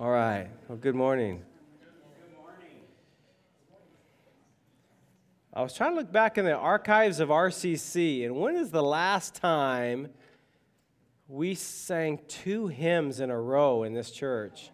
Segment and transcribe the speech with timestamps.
[0.00, 0.46] All right.
[0.68, 1.42] Well, good morning.
[1.80, 2.82] Good morning.
[5.52, 8.82] I was trying to look back in the archives of RCC, and when is the
[8.82, 10.10] last time
[11.26, 14.70] we sang two hymns in a row in this church?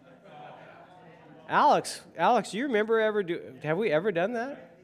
[1.49, 3.41] Alex, Alex, do you remember ever do?
[3.63, 4.77] Have we ever done that?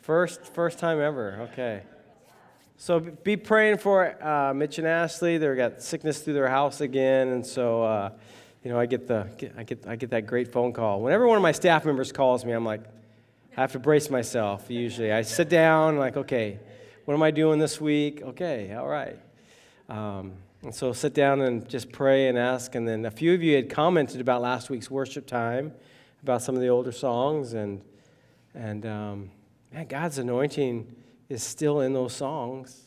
[0.00, 1.50] First, first time ever.
[1.52, 1.82] Okay.
[2.78, 5.36] So be praying for uh, Mitch and Ashley.
[5.36, 8.10] They've got sickness through their house again, and so uh,
[8.66, 11.00] you know I get the I get I get that great phone call.
[11.00, 12.80] Whenever one of my staff members calls me, I'm like,
[13.56, 14.64] I have to brace myself.
[14.68, 16.58] Usually, I sit down, like, okay,
[17.04, 18.22] what am I doing this week?
[18.22, 19.16] Okay, all right.
[19.88, 20.32] Um,
[20.64, 22.74] and so sit down and just pray and ask.
[22.74, 25.72] And then a few of you had commented about last week's worship time,
[26.24, 27.80] about some of the older songs, and
[28.52, 29.30] and um,
[29.72, 30.92] man, God's anointing
[31.28, 32.85] is still in those songs.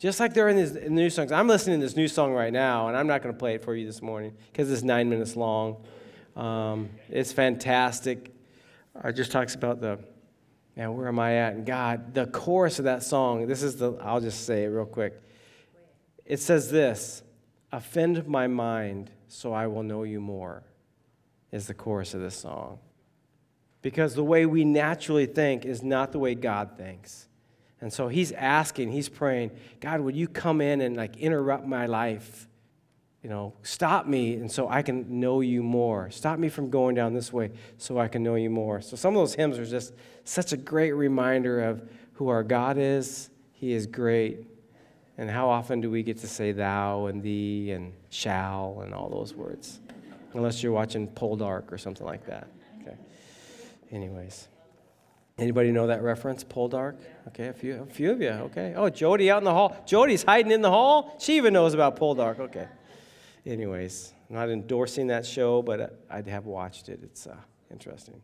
[0.00, 1.30] Just like they're in these new songs.
[1.30, 3.62] I'm listening to this new song right now, and I'm not going to play it
[3.62, 5.76] for you this morning because it's nine minutes long.
[6.34, 8.32] Um, it's fantastic.
[9.04, 9.98] It just talks about the,
[10.74, 11.52] man, where am I at?
[11.52, 14.86] And God, the chorus of that song, this is the, I'll just say it real
[14.86, 15.20] quick.
[16.24, 17.22] It says this
[17.70, 20.62] Offend my mind so I will know you more,
[21.52, 22.78] is the chorus of this song.
[23.82, 27.26] Because the way we naturally think is not the way God thinks.
[27.80, 31.86] And so he's asking, he's praying, God, would you come in and like interrupt my
[31.86, 32.46] life?
[33.22, 36.10] You know, stop me and so I can know you more.
[36.10, 38.80] Stop me from going down this way so I can know you more.
[38.80, 42.76] So some of those hymns are just such a great reminder of who our God
[42.78, 43.30] is.
[43.52, 44.46] He is great.
[45.18, 49.10] And how often do we get to say thou and thee and shall and all
[49.10, 49.80] those words?
[50.32, 52.46] Unless you're watching Poldark or something like that.
[52.80, 52.96] Okay.
[53.90, 54.48] Anyways.
[55.40, 56.96] Anybody know that reference, Poldark?
[57.28, 58.28] Okay, a few, a few of you.
[58.28, 58.74] Okay.
[58.76, 59.74] Oh, Jody out in the hall.
[59.86, 61.16] Jody's hiding in the hall.
[61.18, 62.38] She even knows about Poldark.
[62.40, 62.68] Okay.
[63.46, 67.00] Anyways, I'm not endorsing that show, but I'd have watched it.
[67.02, 67.36] It's uh,
[67.70, 68.20] interesting.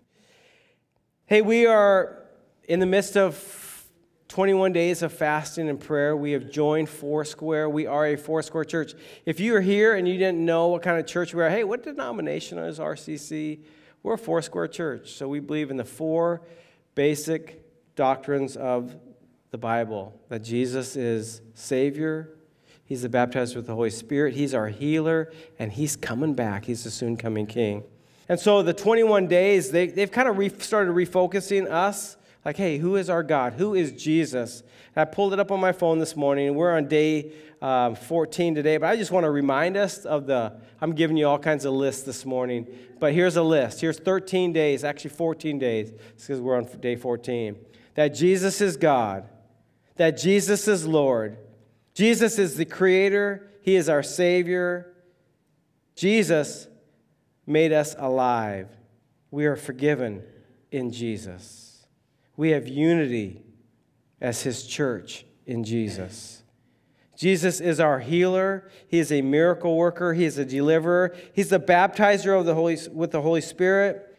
[1.24, 2.22] Hey, we are
[2.68, 3.86] in the midst of
[4.28, 6.14] 21 days of fasting and prayer.
[6.14, 7.70] We have joined Foursquare.
[7.70, 8.92] We are a Foursquare church.
[9.24, 11.64] If you are here and you didn't know what kind of church we are, hey,
[11.64, 13.60] what denomination is RCC?
[14.02, 15.12] We're a Foursquare church.
[15.12, 16.42] So we believe in the four
[16.96, 17.62] basic
[17.94, 18.96] doctrines of
[19.52, 22.32] the Bible that Jesus is Savior,
[22.84, 26.64] He's the baptized with the Holy Spirit, He's our healer, and He's coming back.
[26.64, 27.84] He's the soon coming King.
[28.28, 32.78] And so the 21 days, they, they've kind of re- started refocusing us like, hey,
[32.78, 33.54] who is our God?
[33.54, 34.62] Who is Jesus?
[34.98, 38.78] I pulled it up on my phone this morning, we're on day um, 14 today.
[38.78, 41.74] But I just want to remind us of the, I'm giving you all kinds of
[41.74, 42.66] lists this morning.
[42.98, 43.80] But here's a list.
[43.82, 47.56] Here's 13 days, actually 14 days, because we're on day 14.
[47.94, 49.28] That Jesus is God,
[49.96, 51.36] that Jesus is Lord.
[51.92, 54.94] Jesus is the Creator, He is our Savior.
[55.94, 56.68] Jesus
[57.46, 58.68] made us alive.
[59.30, 60.22] We are forgiven
[60.70, 61.86] in Jesus.
[62.36, 63.45] We have unity
[64.20, 66.42] as His church in Jesus.
[67.16, 68.68] Jesus is our healer.
[68.88, 70.12] He is a miracle worker.
[70.12, 71.16] He is a deliverer.
[71.32, 74.16] He's the baptizer of the Holy, with the Holy Spirit.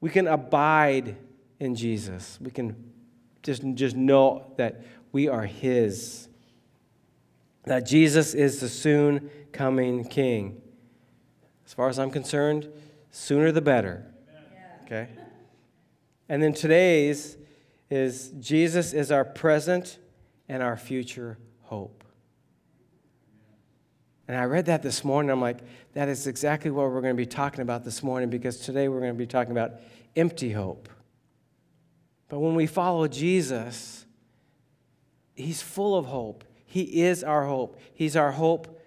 [0.00, 1.16] We can abide
[1.58, 2.38] in Jesus.
[2.40, 2.92] We can
[3.42, 4.82] just, just know that
[5.12, 6.28] we are His.
[7.64, 10.60] That Jesus is the soon coming King.
[11.64, 12.68] As far as I'm concerned,
[13.10, 14.06] sooner the better.
[14.84, 15.08] Okay?
[16.28, 17.36] And then today's
[17.90, 19.98] is Jesus is our present
[20.48, 22.04] and our future hope.
[24.28, 25.30] And I read that this morning.
[25.30, 25.58] I'm like,
[25.94, 29.00] that is exactly what we're going to be talking about this morning because today we're
[29.00, 29.72] going to be talking about
[30.14, 30.88] empty hope.
[32.28, 34.06] But when we follow Jesus,
[35.34, 36.44] He's full of hope.
[36.64, 37.80] He is our hope.
[37.92, 38.80] He's our hope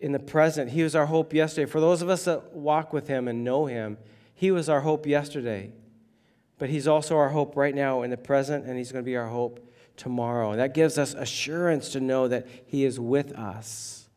[0.00, 0.70] in the present.
[0.70, 1.70] He was our hope yesterday.
[1.70, 3.96] For those of us that walk with Him and know Him,
[4.34, 5.72] He was our hope yesterday.
[6.60, 9.16] But He's also our hope right now in the present, and He's going to be
[9.16, 9.66] our hope
[9.96, 10.52] tomorrow.
[10.52, 14.08] And that gives us assurance to know that He is with us.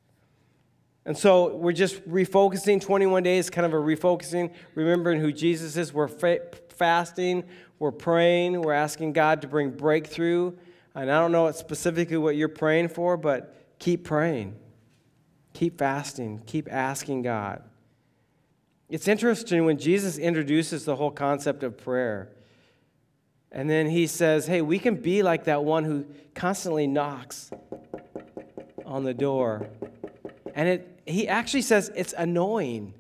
[1.06, 5.94] And so we're just refocusing 21 days, kind of a refocusing, remembering who Jesus is.
[5.94, 7.45] We're fa- fasting,
[7.80, 10.54] we're praying, we're asking God to bring breakthrough.
[10.96, 14.56] And I don't know specifically what you're praying for, but keep praying.
[15.54, 16.42] Keep fasting.
[16.46, 17.63] Keep asking God.
[18.94, 22.30] It's interesting when Jesus introduces the whole concept of prayer.
[23.51, 26.06] And then he says, hey, we can be like that one who
[26.36, 27.50] constantly knocks
[28.86, 29.68] on the door.
[30.54, 32.94] And it, he actually says it's annoying.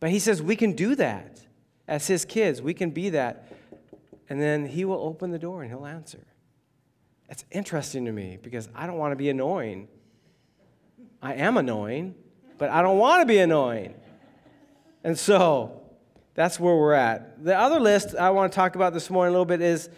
[0.00, 1.42] But he says we can do that
[1.86, 2.62] as his kids.
[2.62, 3.52] We can be that.
[4.30, 6.26] And then he will open the door and he'll answer.
[7.28, 9.88] It's interesting to me because I don't want to be annoying.
[11.20, 12.14] I am annoying,
[12.56, 13.96] but I don't want to be annoying.
[15.04, 15.82] And so
[16.34, 17.44] that's where we're at.
[17.44, 19.88] The other list I want to talk about this morning a little bit is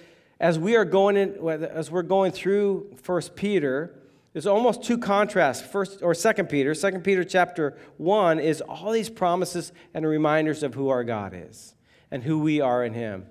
[0.41, 3.95] as we are going in, as we're going through First Peter,
[4.33, 5.63] there's almost two contrasts.
[5.63, 10.75] First or Second Peter, Second Peter chapter one is all these promises and reminders of
[10.75, 11.75] who our God is
[12.11, 13.27] and who we are in Him.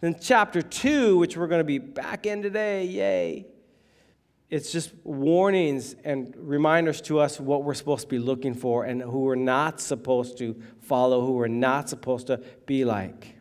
[0.00, 3.46] Then chapter two, which we're going to be back in today, yay,
[4.50, 9.00] it's just warnings and reminders to us what we're supposed to be looking for and
[9.00, 10.60] who we're not supposed to
[10.92, 12.36] follow, who we're not supposed to
[12.66, 13.34] be like.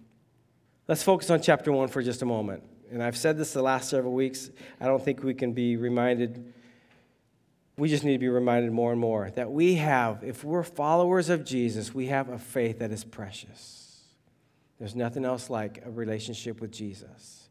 [0.88, 2.64] Let's focus on chapter one for just a moment.
[2.90, 4.50] And I've said this the last several weeks.
[4.80, 6.54] I don't think we can be reminded.
[7.78, 11.28] We just need to be reminded more and more that we have, if we're followers
[11.28, 14.06] of Jesus, we have a faith that is precious.
[14.80, 17.50] There's nothing else like a relationship with Jesus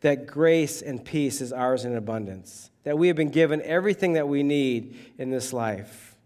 [0.00, 4.26] that grace and peace is ours in abundance, that we have been given everything that
[4.26, 6.16] we need in this life.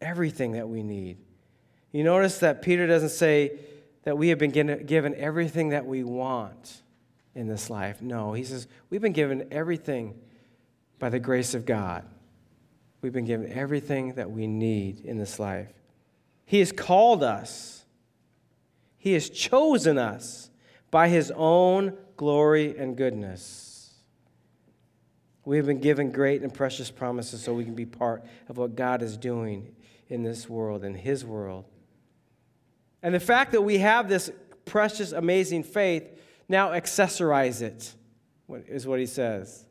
[0.00, 1.18] Everything that we need.
[1.92, 3.58] You notice that Peter doesn't say
[4.04, 6.82] that we have been given everything that we want
[7.34, 8.02] in this life.
[8.02, 10.18] No, he says we've been given everything
[10.98, 12.04] by the grace of God.
[13.00, 15.68] We've been given everything that we need in this life.
[16.44, 17.84] He has called us,
[18.98, 20.50] He has chosen us
[20.90, 23.94] by His own glory, and goodness.
[25.44, 28.76] We have been given great and precious promises so we can be part of what
[28.76, 29.74] God is doing
[30.08, 31.64] in this world, in His world.
[33.02, 34.30] And the fact that we have this
[34.64, 36.08] precious, amazing faith,
[36.48, 37.94] now accessorize it,
[38.68, 39.66] is what he says.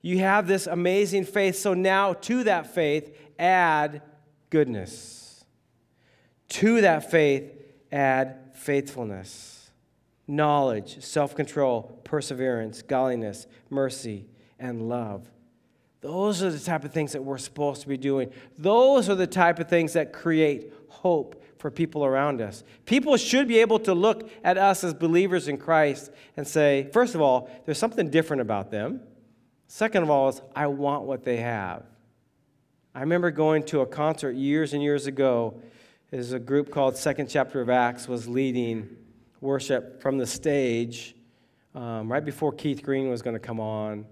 [0.00, 4.02] You have this amazing faith, so now to that faith, add
[4.50, 5.44] goodness.
[6.50, 7.52] To that faith,
[7.90, 9.58] add faithfulness
[10.28, 14.26] knowledge, self control, perseverance, godliness, mercy,
[14.58, 15.28] and love.
[16.00, 18.30] Those are the type of things that we're supposed to be doing.
[18.56, 22.64] Those are the type of things that create hope for people around us.
[22.86, 27.14] People should be able to look at us as believers in Christ and say, first
[27.14, 29.00] of all, there's something different about them.
[29.66, 31.84] Second of all, is I want what they have.
[32.94, 35.60] I remember going to a concert years and years ago.
[36.10, 38.96] There's a group called Second Chapter of Acts was leading
[39.40, 41.14] worship from the stage
[41.74, 44.06] um, right before Keith Green was going to come on.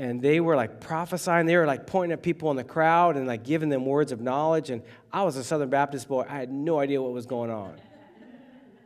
[0.00, 1.44] And they were like prophesying.
[1.44, 4.20] They were like pointing at people in the crowd and like giving them words of
[4.22, 4.70] knowledge.
[4.70, 4.80] And
[5.12, 6.24] I was a Southern Baptist boy.
[6.26, 7.74] I had no idea what was going on.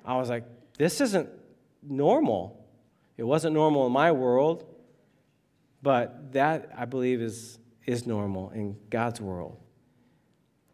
[0.05, 0.43] I was like,
[0.77, 1.29] this isn't
[1.85, 2.67] normal.
[3.17, 4.67] It wasn't normal in my world,
[5.83, 9.57] but that I believe is, is normal in God's world.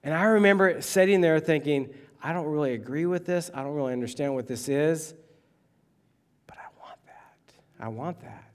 [0.03, 3.51] And I remember sitting there thinking, I don't really agree with this.
[3.53, 5.13] I don't really understand what this is.
[6.47, 7.85] But I want that.
[7.85, 8.50] I want that.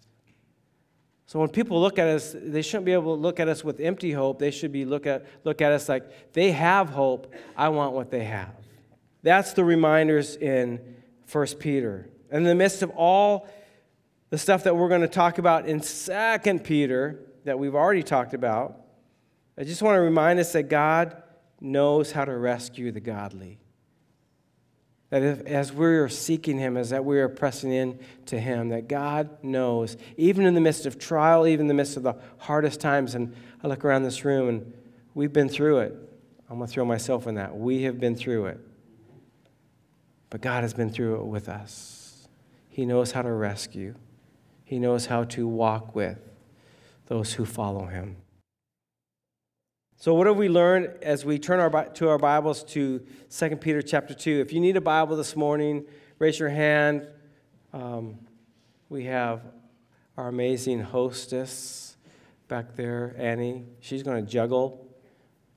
[1.27, 3.79] So when people look at us, they shouldn't be able to look at us with
[3.79, 4.37] empty hope.
[4.37, 7.33] They should be look at look at us like they have hope.
[7.57, 8.53] I want what they have.
[9.23, 10.79] That's the reminders in
[11.31, 12.09] 1 Peter.
[12.29, 13.47] And in the midst of all
[14.29, 18.35] the stuff that we're going to talk about in 2 Peter that we've already talked
[18.35, 18.81] about,
[19.57, 21.23] I just want to remind us that God
[21.59, 23.59] knows how to rescue the godly.
[25.09, 28.87] That if, as we're seeking Him, as that we are pressing in to Him, that
[28.87, 32.81] God knows, even in the midst of trial, even in the midst of the hardest
[32.81, 33.15] times.
[33.15, 34.73] And I look around this room and
[35.13, 35.95] we've been through it.
[36.49, 37.55] I'm going to throw myself in that.
[37.55, 38.59] We have been through it.
[40.29, 42.27] But God has been through it with us.
[42.69, 43.95] He knows how to rescue,
[44.63, 46.19] He knows how to walk with
[47.07, 48.17] those who follow Him.
[49.97, 52.99] So, what have we learned as we turn our, to our Bibles to
[53.29, 54.41] 2 Peter chapter 2?
[54.41, 55.85] If you need a Bible this morning,
[56.19, 57.07] raise your hand.
[57.71, 58.19] Um,
[58.89, 59.41] we have
[60.17, 61.95] our amazing hostess
[62.49, 63.63] back there, Annie.
[63.79, 64.85] She's going to juggle.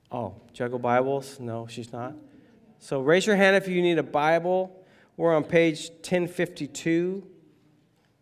[0.09, 1.37] Oh, juggle Bibles?
[1.41, 2.13] No, she's not.
[2.79, 4.73] So, raise your hand if you need a Bible.
[5.17, 7.27] We're on page 1052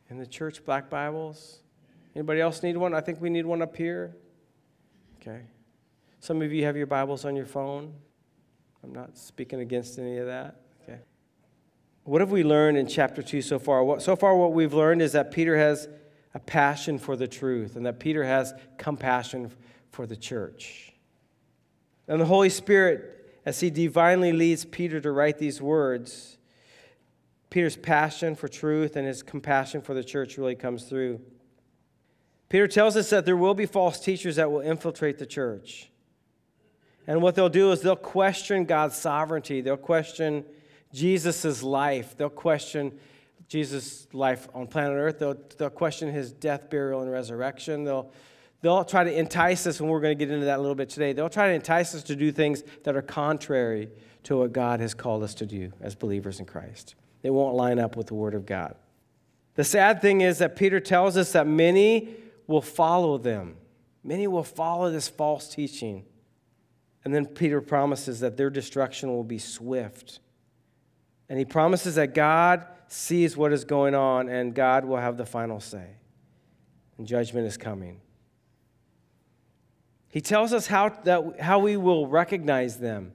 [0.09, 1.59] in the church black Bibles.
[2.15, 2.95] Anybody else need one?
[2.95, 4.15] I think we need one up here.
[5.21, 5.43] Okay.
[6.27, 7.93] Some of you have your Bibles on your phone.
[8.83, 10.59] I'm not speaking against any of that.
[10.83, 10.99] Okay.
[12.03, 14.01] What have we learned in chapter 2 so far?
[14.01, 15.87] So far, what we've learned is that Peter has
[16.33, 19.49] a passion for the truth and that Peter has compassion
[19.91, 20.91] for the church.
[22.09, 26.37] And the Holy Spirit, as he divinely leads Peter to write these words,
[27.49, 31.21] Peter's passion for truth and his compassion for the church really comes through.
[32.49, 35.89] Peter tells us that there will be false teachers that will infiltrate the church.
[37.07, 39.61] And what they'll do is they'll question God's sovereignty.
[39.61, 40.45] They'll question
[40.93, 42.15] Jesus' life.
[42.17, 42.99] They'll question
[43.47, 45.19] Jesus' life on planet Earth.
[45.19, 47.85] They'll, they'll question his death, burial, and resurrection.
[47.85, 48.11] They'll,
[48.61, 50.89] They'll try to entice us, and we're going to get into that a little bit
[50.89, 51.13] today.
[51.13, 53.89] They'll try to entice us to do things that are contrary
[54.23, 56.95] to what God has called us to do as believers in Christ.
[57.21, 58.75] They won't line up with the Word of God.
[59.55, 62.09] The sad thing is that Peter tells us that many
[62.47, 63.57] will follow them.
[64.03, 66.05] Many will follow this false teaching.
[67.07, 70.19] And then Peter promises that their destruction will be swift.
[71.29, 75.25] And he promises that God sees what is going on and God will have the
[75.25, 75.87] final say.
[76.97, 78.01] And judgment is coming.
[80.09, 83.13] He tells us how, that, how we will recognize them.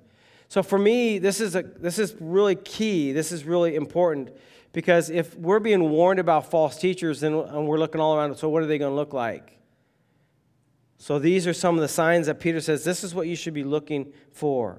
[0.48, 3.12] So for me, this is, a, this is really key.
[3.12, 4.34] This is really important
[4.72, 8.48] because if we're being warned about false teachers then, and we're looking all around, so
[8.48, 9.58] what are they going to look like?
[11.02, 13.54] So these are some of the signs that Peter says this is what you should
[13.54, 14.78] be looking for.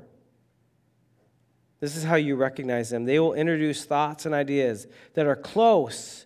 [1.81, 3.03] This is how you recognize them.
[3.03, 6.25] They will introduce thoughts and ideas that are close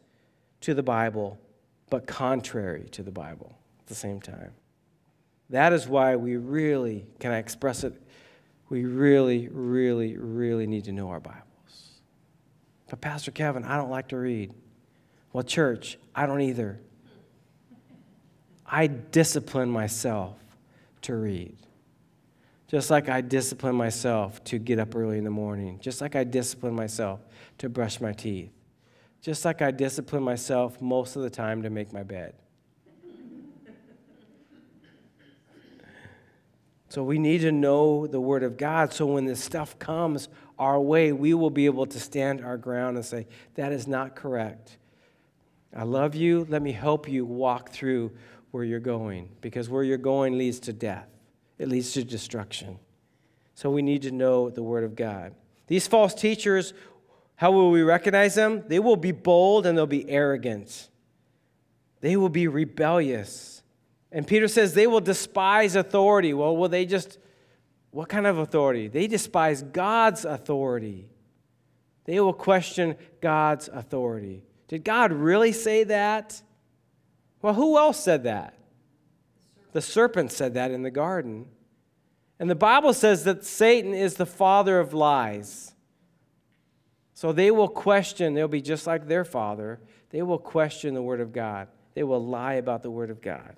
[0.61, 1.39] to the Bible,
[1.89, 4.51] but contrary to the Bible at the same time.
[5.49, 7.99] That is why we really, can I express it?
[8.69, 12.01] We really, really, really need to know our Bibles.
[12.87, 14.53] But, Pastor Kevin, I don't like to read.
[15.33, 16.81] Well, church, I don't either.
[18.67, 20.35] I discipline myself
[21.03, 21.55] to read.
[22.67, 25.79] Just like I discipline myself to get up early in the morning.
[25.79, 27.21] Just like I discipline myself
[27.59, 28.51] to brush my teeth.
[29.21, 32.33] Just like I discipline myself most of the time to make my bed.
[36.89, 40.79] So we need to know the Word of God so when this stuff comes our
[40.79, 44.77] way, we will be able to stand our ground and say, that is not correct.
[45.75, 46.45] I love you.
[46.49, 48.11] Let me help you walk through
[48.57, 51.07] where you're going because where you're going leads to death,
[51.59, 52.79] it leads to destruction.
[53.53, 55.35] So we need to know the Word of God.
[55.67, 56.73] These false teachers,
[57.35, 58.63] how will we recognize them?
[58.67, 60.89] They will be bold and they'll be arrogant,
[62.01, 63.61] they will be rebellious.
[64.11, 66.33] And Peter says they will despise authority.
[66.33, 67.19] Well, will they just,
[67.91, 68.87] what kind of authority?
[68.87, 71.09] They despise God's authority.
[72.05, 74.41] They will question God's authority.
[74.67, 76.41] Did God really say that?
[77.41, 78.55] Well, who else said that?
[79.73, 81.47] The serpent said that in the garden.
[82.39, 85.73] And the Bible says that Satan is the father of lies.
[87.13, 89.79] So they will question, they'll be just like their father.
[90.11, 93.55] They will question the Word of God, they will lie about the Word of God.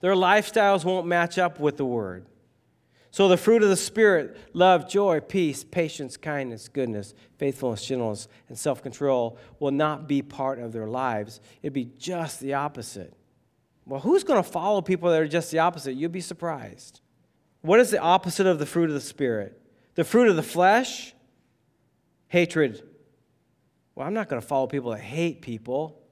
[0.00, 2.26] Their lifestyles won't match up with the Word.
[3.16, 8.58] So the fruit of the Spirit love, joy, peace, patience, kindness, goodness, faithfulness, gentleness, and
[8.58, 11.40] self control will not be part of their lives.
[11.62, 13.14] It'd be just the opposite.
[13.86, 15.94] Well, who's going to follow people that are just the opposite?
[15.94, 17.00] You'd be surprised.
[17.62, 19.58] What is the opposite of the fruit of the Spirit?
[19.94, 21.14] The fruit of the flesh?
[22.28, 22.82] Hatred.
[23.94, 26.02] Well, I'm not going to follow people that hate people.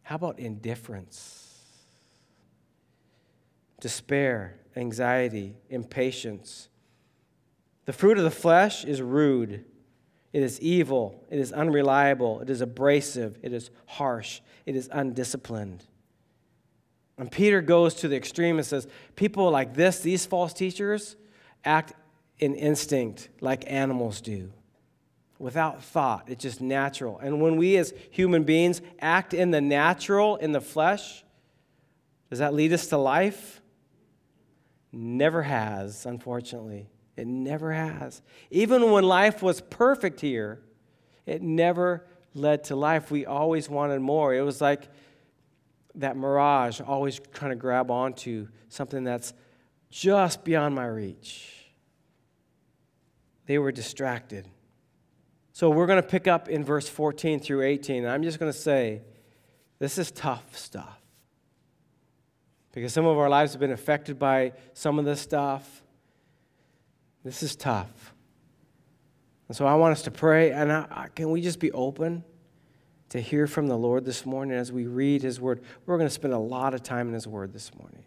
[0.00, 1.47] How about indifference?
[3.80, 6.68] Despair, anxiety, impatience.
[7.84, 9.64] The fruit of the flesh is rude.
[10.32, 11.24] It is evil.
[11.30, 12.40] It is unreliable.
[12.40, 13.38] It is abrasive.
[13.42, 14.40] It is harsh.
[14.66, 15.84] It is undisciplined.
[17.16, 21.16] And Peter goes to the extreme and says, People like this, these false teachers,
[21.64, 21.92] act
[22.38, 24.52] in instinct like animals do,
[25.38, 26.28] without thought.
[26.28, 27.18] It's just natural.
[27.18, 31.24] And when we as human beings act in the natural, in the flesh,
[32.30, 33.57] does that lead us to life?
[34.92, 36.88] Never has, unfortunately.
[37.16, 38.22] It never has.
[38.50, 40.60] Even when life was perfect here,
[41.26, 43.10] it never led to life.
[43.10, 44.34] We always wanted more.
[44.34, 44.88] It was like
[45.96, 49.34] that mirage, always trying to grab onto something that's
[49.90, 51.54] just beyond my reach.
[53.46, 54.46] They were distracted.
[55.52, 58.04] So we're going to pick up in verse 14 through 18.
[58.04, 59.02] And I'm just going to say,
[59.78, 60.97] this is tough stuff.
[62.78, 65.82] Because some of our lives have been affected by some of this stuff.
[67.24, 68.14] This is tough.
[69.48, 72.22] And so I want us to pray, and I, I, can we just be open
[73.08, 75.60] to hear from the Lord this morning as we read His Word?
[75.86, 78.04] We're going to spend a lot of time in His Word this morning.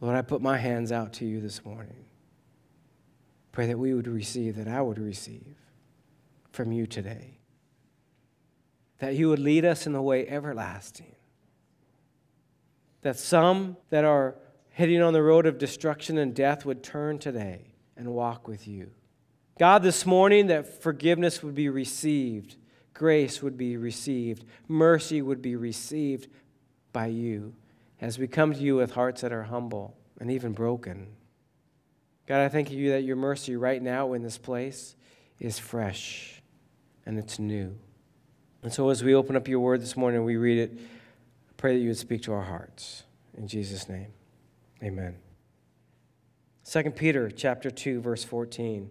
[0.00, 2.06] Lord, I put my hands out to you this morning.
[3.52, 5.56] Pray that we would receive, that I would receive
[6.52, 7.36] from you today.
[9.00, 11.16] That you would lead us in the way everlasting.
[13.02, 14.34] That some that are
[14.70, 18.90] heading on the road of destruction and death would turn today and walk with you.
[19.58, 22.56] God, this morning, that forgiveness would be received,
[22.94, 26.28] grace would be received, mercy would be received
[26.92, 27.54] by you
[28.00, 31.08] as we come to you with hearts that are humble and even broken.
[32.26, 34.94] God, I thank you that your mercy right now in this place
[35.40, 36.40] is fresh
[37.04, 37.76] and it's new.
[38.62, 40.78] And so as we open up your word this morning, we read it
[41.58, 43.02] Pray that you would speak to our hearts.
[43.36, 44.12] In Jesus' name,
[44.82, 45.16] amen.
[46.64, 48.90] 2 Peter chapter 2, verse 14.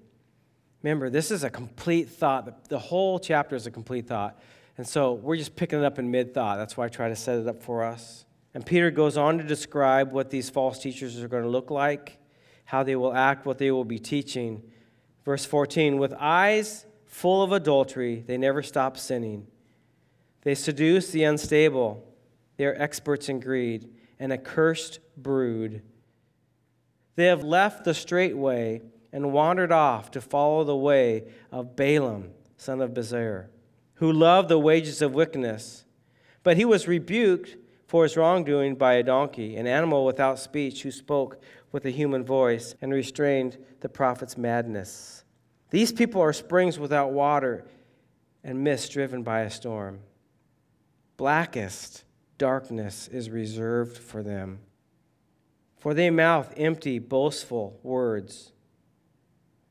[0.83, 2.67] Remember, this is a complete thought.
[2.69, 4.39] The whole chapter is a complete thought.
[4.77, 6.57] And so we're just picking it up in mid thought.
[6.57, 8.25] That's why I try to set it up for us.
[8.53, 12.19] And Peter goes on to describe what these false teachers are going to look like,
[12.65, 14.61] how they will act, what they will be teaching.
[15.23, 19.47] Verse 14 With eyes full of adultery, they never stop sinning.
[20.41, 22.06] They seduce the unstable.
[22.57, 25.81] They are experts in greed, an accursed brood.
[27.15, 28.81] They have left the straight way
[29.13, 33.47] and wandered off to follow the way of Balaam, son of Bezer,
[33.95, 35.85] who loved the wages of wickedness.
[36.43, 40.91] But he was rebuked for his wrongdoing by a donkey, an animal without speech, who
[40.91, 45.23] spoke with a human voice and restrained the prophet's madness.
[45.69, 47.65] These people are springs without water
[48.43, 49.99] and mist driven by a storm.
[51.17, 52.03] Blackest
[52.37, 54.59] darkness is reserved for them.
[55.79, 58.51] For they mouth empty, boastful words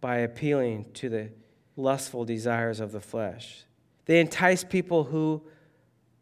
[0.01, 1.31] by appealing to the
[1.77, 3.65] lustful desires of the flesh.
[4.07, 5.43] They entice people who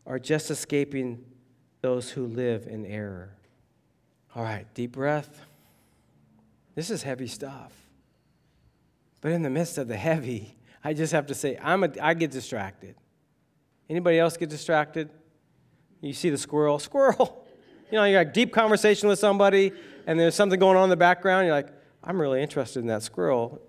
[0.06, 1.24] are just escaping
[1.80, 3.36] those who live in error.
[4.34, 5.44] All right, deep breath.
[6.74, 7.72] This is heavy stuff.
[9.20, 12.14] But in the midst of the heavy, I just have to say, I'm a, I
[12.14, 12.96] get distracted.
[13.88, 15.10] Anybody else get distracted?
[16.04, 17.40] You see the squirrel, squirrel.
[17.90, 19.70] You know, you got a deep conversation with somebody,
[20.06, 21.46] and there's something going on in the background.
[21.46, 21.68] You're like,
[22.02, 23.60] I'm really interested in that squirrel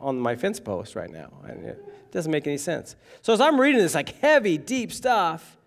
[0.00, 1.30] on my fence post right now.
[1.46, 2.96] And it doesn't make any sense.
[3.20, 5.58] So as I'm reading this like heavy, deep stuff,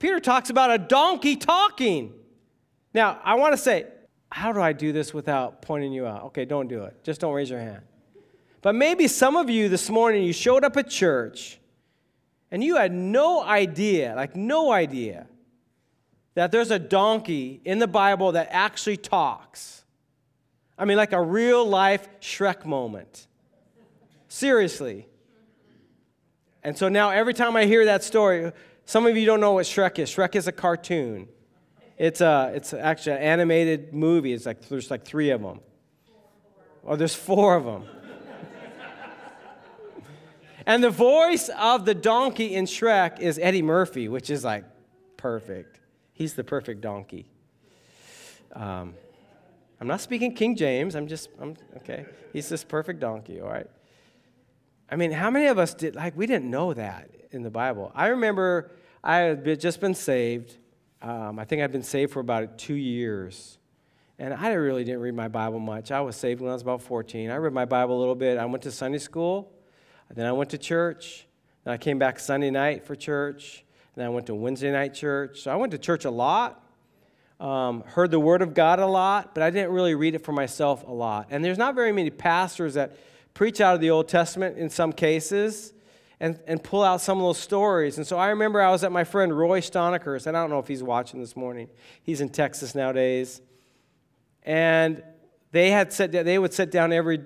[0.00, 2.12] Peter talks about a donkey talking.
[2.92, 3.86] Now, I want to say,
[4.32, 6.24] how do I do this without pointing you out?
[6.24, 7.04] Okay, don't do it.
[7.04, 7.82] Just don't raise your hand.
[8.62, 11.60] But maybe some of you this morning, you showed up at church
[12.52, 15.26] and you had no idea, like no idea,
[16.34, 19.84] that there's a donkey in the Bible that actually talks.
[20.78, 23.26] I mean, like a real life Shrek moment.
[24.28, 25.08] Seriously.
[26.62, 28.52] And so now every time I hear that story,
[28.84, 30.10] some of you don't know what Shrek is.
[30.14, 31.28] Shrek is a cartoon.
[31.96, 34.34] It's, a, it's actually an animated movie.
[34.34, 35.60] It's like, there's like three of them.
[36.84, 37.84] Oh, there's four of them.
[40.66, 44.64] And the voice of the donkey in Shrek is Eddie Murphy, which is like
[45.16, 45.80] perfect.
[46.12, 47.26] He's the perfect donkey.
[48.52, 48.94] Um,
[49.80, 50.94] I'm not speaking King James.
[50.94, 52.06] I'm just, I'm, okay.
[52.32, 53.68] He's this perfect donkey, all right?
[54.90, 57.90] I mean, how many of us did, like, we didn't know that in the Bible?
[57.94, 58.70] I remember
[59.02, 60.56] I had just been saved.
[61.00, 63.58] Um, I think I'd been saved for about two years.
[64.18, 65.90] And I really didn't read my Bible much.
[65.90, 67.30] I was saved when I was about 14.
[67.30, 68.38] I read my Bible a little bit.
[68.38, 69.50] I went to Sunday school.
[70.14, 71.26] Then I went to church.
[71.64, 73.64] Then I came back Sunday night for church.
[73.94, 75.40] Then I went to Wednesday night church.
[75.40, 76.64] So I went to church a lot,
[77.40, 80.32] um, heard the Word of God a lot, but I didn't really read it for
[80.32, 81.28] myself a lot.
[81.30, 82.96] And there's not very many pastors that
[83.34, 85.72] preach out of the Old Testament in some cases
[86.20, 87.98] and, and pull out some of those stories.
[87.98, 90.60] And so I remember I was at my friend Roy Stoneker's, and I don't know
[90.60, 91.68] if he's watching this morning.
[92.02, 93.40] He's in Texas nowadays.
[94.44, 95.02] And
[95.50, 97.20] they had sit, they would sit down every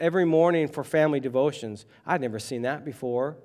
[0.00, 1.86] every morning for family devotions.
[2.06, 3.36] I'd never seen that before.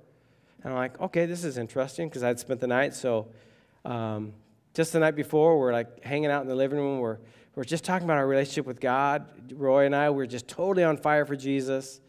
[0.64, 2.94] And I'm like, okay, this is interesting because I'd spent the night.
[2.94, 3.28] So
[3.84, 4.34] um,
[4.74, 7.00] just the night before, we're like hanging out in the living room.
[7.00, 7.18] We're,
[7.56, 9.28] we're just talking about our relationship with God.
[9.54, 12.00] Roy and I, we're just totally on fire for Jesus.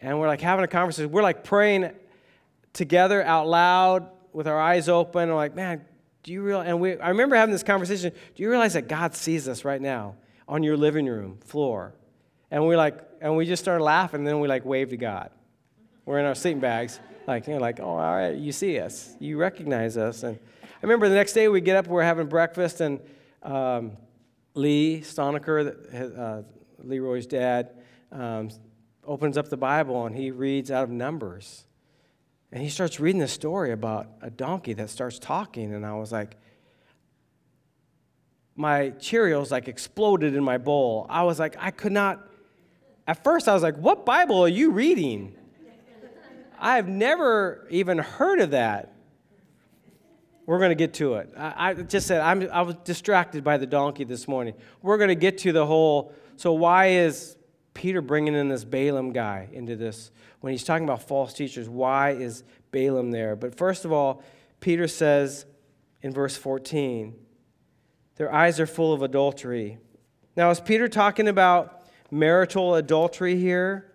[0.00, 1.10] And we're like having a conversation.
[1.10, 1.92] We're like praying
[2.74, 5.30] together out loud with our eyes open.
[5.30, 5.84] We're like, man,
[6.22, 6.68] do you realize?
[6.68, 8.12] And we, I remember having this conversation.
[8.34, 11.94] Do you realize that God sees us right now on your living room floor?
[12.50, 15.30] And we like, and we just started laughing, and then we like waved to God.
[16.04, 19.16] We're in our sleeping bags, like, you know, like, oh, all right, you see us,
[19.18, 20.22] you recognize us.
[20.22, 23.00] And I remember the next day we get up, we're having breakfast, and
[23.42, 23.96] um,
[24.54, 26.42] Lee Stoneker, uh,
[26.82, 27.70] Leroy's dad,
[28.12, 28.50] um,
[29.04, 31.64] opens up the Bible and he reads out of Numbers.
[32.52, 35.74] And he starts reading the story about a donkey that starts talking.
[35.74, 36.36] And I was like,
[38.54, 41.06] my Cheerios like exploded in my bowl.
[41.08, 42.24] I was like, I could not
[43.06, 45.36] at first I was like, What Bible are you reading?
[46.58, 48.94] I've never even heard of that.
[50.46, 51.32] We're going to get to it.
[51.36, 54.54] I, I just said, I'm, I was distracted by the donkey this morning.
[54.82, 56.14] We're going to get to the whole.
[56.36, 57.36] So, why is
[57.72, 60.10] Peter bringing in this Balaam guy into this?
[60.40, 63.36] When he's talking about false teachers, why is Balaam there?
[63.36, 64.22] But first of all,
[64.60, 65.46] Peter says
[66.02, 67.14] in verse 14,
[68.16, 69.78] their eyes are full of adultery.
[70.36, 71.73] Now, is Peter talking about
[72.14, 73.90] marital adultery here?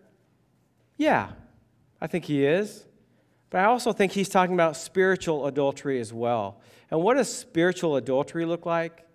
[0.97, 1.29] Yeah,
[2.01, 2.85] I think he is.
[3.49, 6.59] But I also think he's talking about spiritual adultery as well.
[6.91, 9.05] And what does spiritual adultery look like?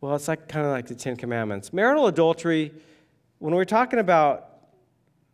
[0.00, 1.72] Well, it's like kind of like the Ten Commandments.
[1.72, 2.72] Marital adultery,
[3.38, 4.48] when we're talking about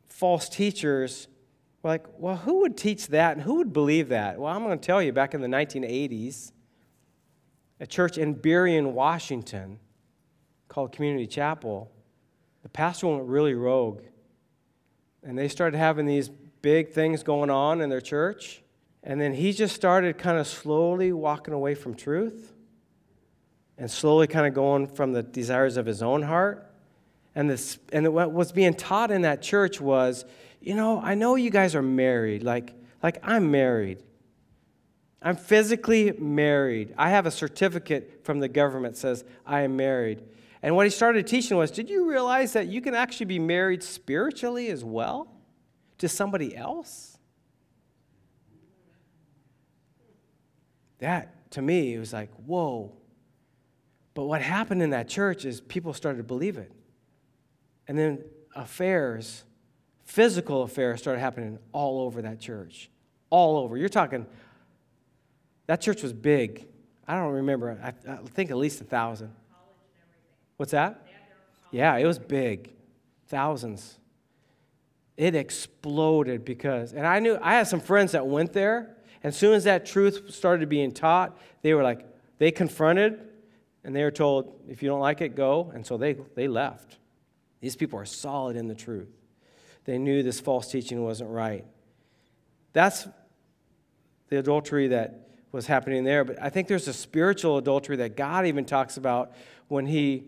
[0.08, 1.28] false teachers,
[1.82, 4.38] we're like, well, who would teach that and who would believe that?
[4.38, 6.52] Well, I'm going to tell you, back in the 1980s,
[7.78, 9.78] a church in Burien, Washington,
[10.68, 11.90] called Community Chapel,
[12.62, 14.02] the pastor went really rogue.
[15.22, 16.28] And they started having these
[16.62, 18.62] big things going on in their church.
[19.02, 22.52] And then he just started kind of slowly walking away from truth
[23.78, 26.70] and slowly kind of going from the desires of his own heart.
[27.34, 30.24] And, this, and what was being taught in that church was,
[30.60, 32.42] you know, I know you guys are married.
[32.42, 34.02] Like, like I'm married.
[35.22, 36.94] I'm physically married.
[36.96, 40.22] I have a certificate from the government that says I am married.
[40.62, 43.82] And what he started teaching was, did you realize that you can actually be married
[43.82, 45.32] spiritually as well
[45.98, 47.18] to somebody else?
[50.98, 52.92] That, to me, was like, whoa.
[54.12, 56.70] But what happened in that church is people started to believe it.
[57.88, 58.22] And then
[58.54, 59.44] affairs,
[60.04, 62.90] physical affairs, started happening all over that church.
[63.30, 63.78] All over.
[63.78, 64.26] You're talking,
[65.66, 66.66] that church was big.
[67.08, 69.32] I don't remember, I, I think at least a thousand.
[70.60, 71.06] What's that?
[71.70, 72.70] Yeah, it was big.
[73.28, 73.98] Thousands.
[75.16, 79.38] It exploded because, and I knew, I had some friends that went there, and as
[79.38, 83.18] soon as that truth started being taught, they were like, they confronted,
[83.84, 85.72] and they were told, if you don't like it, go.
[85.74, 86.98] And so they, they left.
[87.62, 89.08] These people are solid in the truth.
[89.86, 91.64] They knew this false teaching wasn't right.
[92.74, 93.08] That's
[94.28, 96.22] the adultery that was happening there.
[96.22, 99.32] But I think there's a spiritual adultery that God even talks about
[99.68, 100.24] when He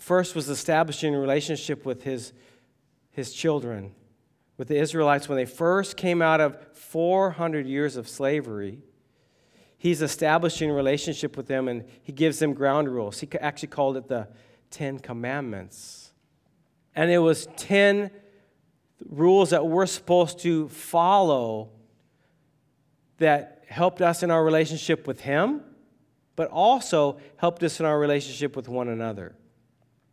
[0.00, 2.32] first was establishing a relationship with His,
[3.10, 3.94] his children,
[4.56, 5.28] with the Israelites.
[5.28, 8.80] When they first came out of 400 years of slavery,
[9.76, 13.20] he's establishing a relationship with them and he gives them ground rules.
[13.20, 14.28] He actually called it the
[14.70, 16.12] Ten Commandments.
[16.94, 18.10] And it was 10
[19.08, 21.70] rules that we're supposed to follow
[23.18, 25.62] that helped us in our relationship with him,
[26.36, 29.34] but also helped us in our relationship with one another.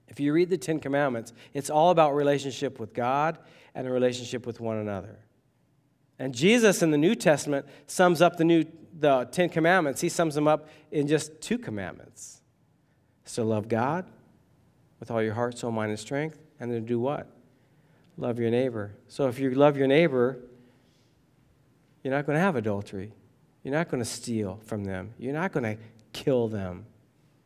[0.08, 3.38] If you read the Ten Commandments, it's all about relationship with God
[3.76, 5.20] and a relationship with one another.
[6.20, 8.66] And Jesus in the New Testament sums up the new
[9.00, 12.42] the Ten Commandments, he sums them up in just two commandments.
[13.26, 14.06] So love God
[15.00, 17.28] with all your heart, soul, mind, and strength, and then do what?
[18.18, 18.96] Love your neighbor.
[19.08, 20.40] So if you love your neighbor,
[22.04, 23.12] you're not going to have adultery.
[23.64, 25.14] You're not going to steal from them.
[25.20, 25.78] You're not going to
[26.14, 26.86] kill them.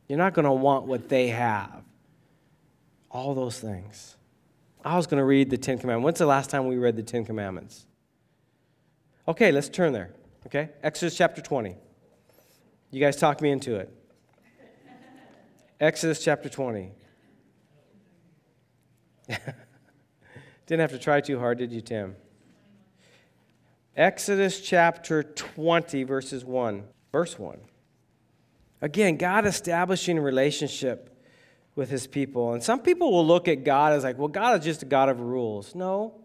[0.08, 1.84] You're not going to want what they have.
[3.12, 4.16] All those things.
[4.84, 6.06] I was going to read the Ten Commandments.
[6.06, 7.86] When's the last time we read the Ten Commandments?
[9.28, 10.12] Okay, let's turn there.
[10.48, 10.70] Okay?
[10.82, 11.76] Exodus chapter 20.
[12.90, 13.94] You guys talked me into it.
[15.80, 16.92] Exodus chapter 20.
[20.68, 22.16] Didn't have to try too hard, did you, Tim?
[23.96, 26.84] Exodus chapter 20, verses 1.
[27.12, 27.60] Verse 1.
[28.82, 31.11] Again, God establishing a relationship
[31.76, 32.54] with his people.
[32.54, 35.10] And some people will look at God as like, well, God is just a God
[35.10, 35.74] of rules.
[35.76, 36.22] No,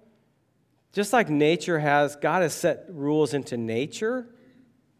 [0.93, 4.29] just like nature has, God has set rules into nature.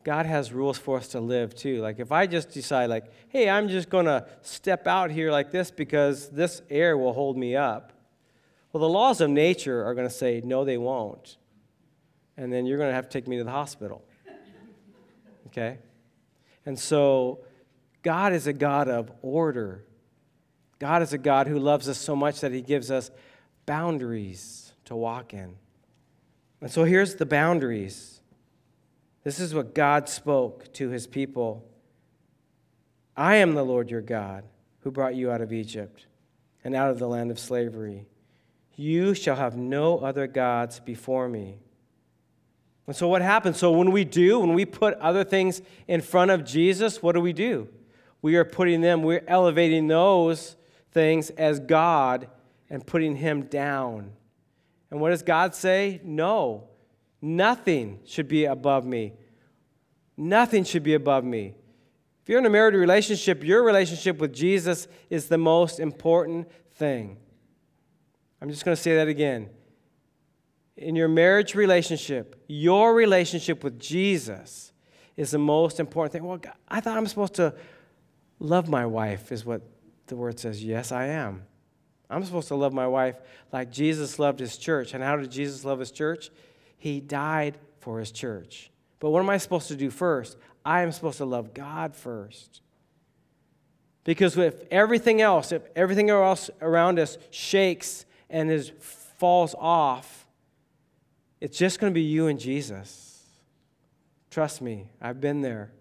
[0.05, 1.81] God has rules for us to live too.
[1.81, 5.51] Like if I just decide, like, hey, I'm just going to step out here like
[5.51, 7.93] this because this air will hold me up.
[8.73, 11.39] Well, the laws of nature are going to say, no, they won't.
[12.37, 14.05] And then you're going to have to take me to the hospital.
[15.47, 15.79] Okay?
[16.67, 17.41] And so
[18.03, 19.87] God is a God of order.
[20.79, 23.11] God is a God who loves us so much that he gives us
[23.65, 25.57] boundaries to walk in.
[26.61, 28.21] And so here's the boundaries.
[29.25, 31.65] This is what God spoke to his people
[33.17, 34.45] I am the Lord your God
[34.81, 36.07] who brought you out of Egypt
[36.63, 38.07] and out of the land of slavery.
[38.77, 41.57] You shall have no other gods before me.
[42.87, 43.57] And so, what happens?
[43.57, 47.21] So, when we do, when we put other things in front of Jesus, what do
[47.21, 47.69] we do?
[48.21, 50.57] We are putting them, we're elevating those
[50.97, 52.27] things as God
[52.71, 54.13] and putting Him down.
[54.91, 56.01] And what does God say?
[56.03, 56.71] No.
[57.21, 59.13] Nothing should be above me.
[60.17, 61.55] Nothing should be above me.
[62.23, 67.19] If you're in a married relationship, your relationship with Jesus is the most important thing.
[68.41, 69.51] I'm just going to say that again.
[70.79, 74.73] In your marriage relationship, your relationship with Jesus
[75.15, 76.25] is the most important thing.
[76.25, 77.55] Well, I thought I'm supposed to
[78.39, 79.61] love my wife, is what
[80.07, 80.63] the word says.
[80.63, 81.43] Yes, I am.
[82.09, 83.17] I'm supposed to love my wife
[83.53, 84.95] like Jesus loved his church.
[84.95, 86.31] And how did Jesus love his church?
[86.79, 88.71] He died for his church.
[89.01, 90.37] But what am I supposed to do first?
[90.65, 92.61] I am supposed to love God first.
[94.05, 98.71] Because if everything else, if everything else around us shakes and is,
[99.19, 100.27] falls off,
[101.41, 103.25] it's just going to be you and Jesus.
[104.31, 105.73] Trust me, I've been there.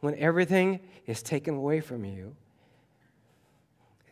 [0.00, 2.36] When everything is taken away from you,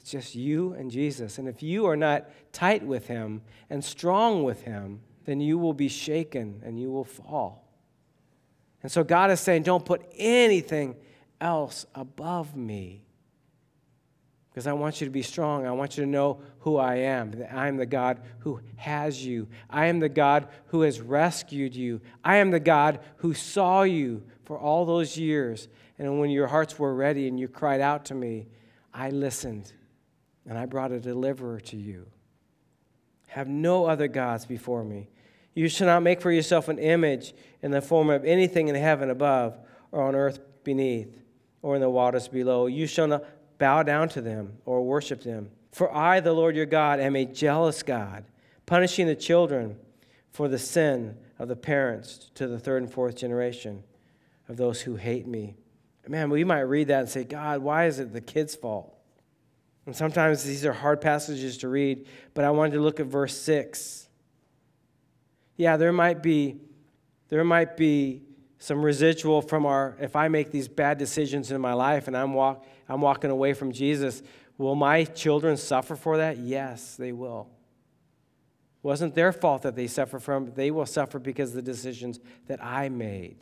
[0.01, 1.39] it's just you and Jesus.
[1.39, 5.75] And if you are not tight with Him and strong with Him, then you will
[5.75, 7.69] be shaken and you will fall.
[8.83, 10.97] And so God is saying, don't put anything
[11.39, 13.03] else above me.
[14.51, 15.67] Because I want you to be strong.
[15.67, 17.31] I want you to know who I am.
[17.33, 19.49] That I am the God who has you.
[19.69, 22.01] I am the God who has rescued you.
[22.25, 25.69] I am the God who saw you for all those years.
[25.99, 28.49] And when your hearts were ready and you cried out to me,
[28.93, 29.73] I listened
[30.51, 32.09] and I brought a deliverer to you.
[33.29, 35.09] Have no other gods before me.
[35.55, 39.11] You shall not make for yourself an image in the form of anything in heaven
[39.11, 39.57] above,
[39.93, 41.23] or on earth beneath,
[41.63, 42.67] or in the waters below.
[42.67, 43.25] You shall not
[43.59, 45.51] bow down to them or worship them.
[45.71, 48.25] For I, the Lord your God, am a jealous God,
[48.67, 49.77] punishing the children
[50.33, 53.85] for the sin of the parents to the third and fourth generation
[54.49, 55.55] of those who hate me.
[56.09, 58.97] Man, we might read that and say, God, why is it the kids' fault?
[59.87, 63.37] And sometimes these are hard passages to read, but I wanted to look at verse
[63.37, 64.09] 6
[65.61, 66.57] yeah, there might be
[67.29, 68.23] there might be
[68.59, 72.33] some residual from our if I make these bad decisions in my life and I'm
[72.33, 74.23] walk I'm walking away from Jesus,
[74.57, 76.39] will my children suffer for that?
[76.39, 77.51] Yes, they will.
[78.83, 82.21] It wasn't their fault that they suffer from, they will suffer because of the decisions
[82.47, 83.37] that I made.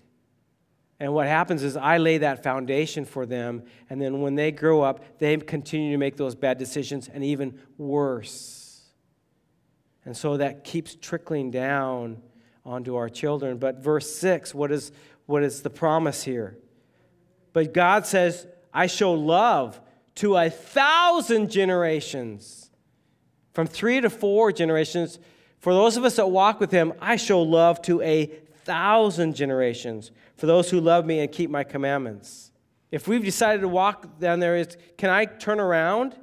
[1.01, 4.83] And what happens is I lay that foundation for them, and then when they grow
[4.83, 8.83] up, they continue to make those bad decisions and even worse.
[10.05, 12.21] And so that keeps trickling down
[12.65, 13.59] onto our children.
[13.59, 14.91] But verse 6, what is,
[15.27, 16.59] what is the promise here?
[17.53, 19.81] But God says, I show love
[20.17, 22.71] to a thousand generations.
[23.53, 25.19] From three to four generations.
[25.61, 28.27] For those of us that walk with Him, I show love to a
[28.65, 30.11] thousand generations.
[30.39, 32.51] For those who love me and keep my commandments.
[32.91, 36.17] If we've decided to walk down there, is, can I turn around?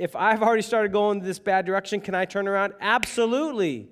[0.00, 2.72] if I've already started going this bad direction, can I turn around?
[2.80, 3.86] Absolutely.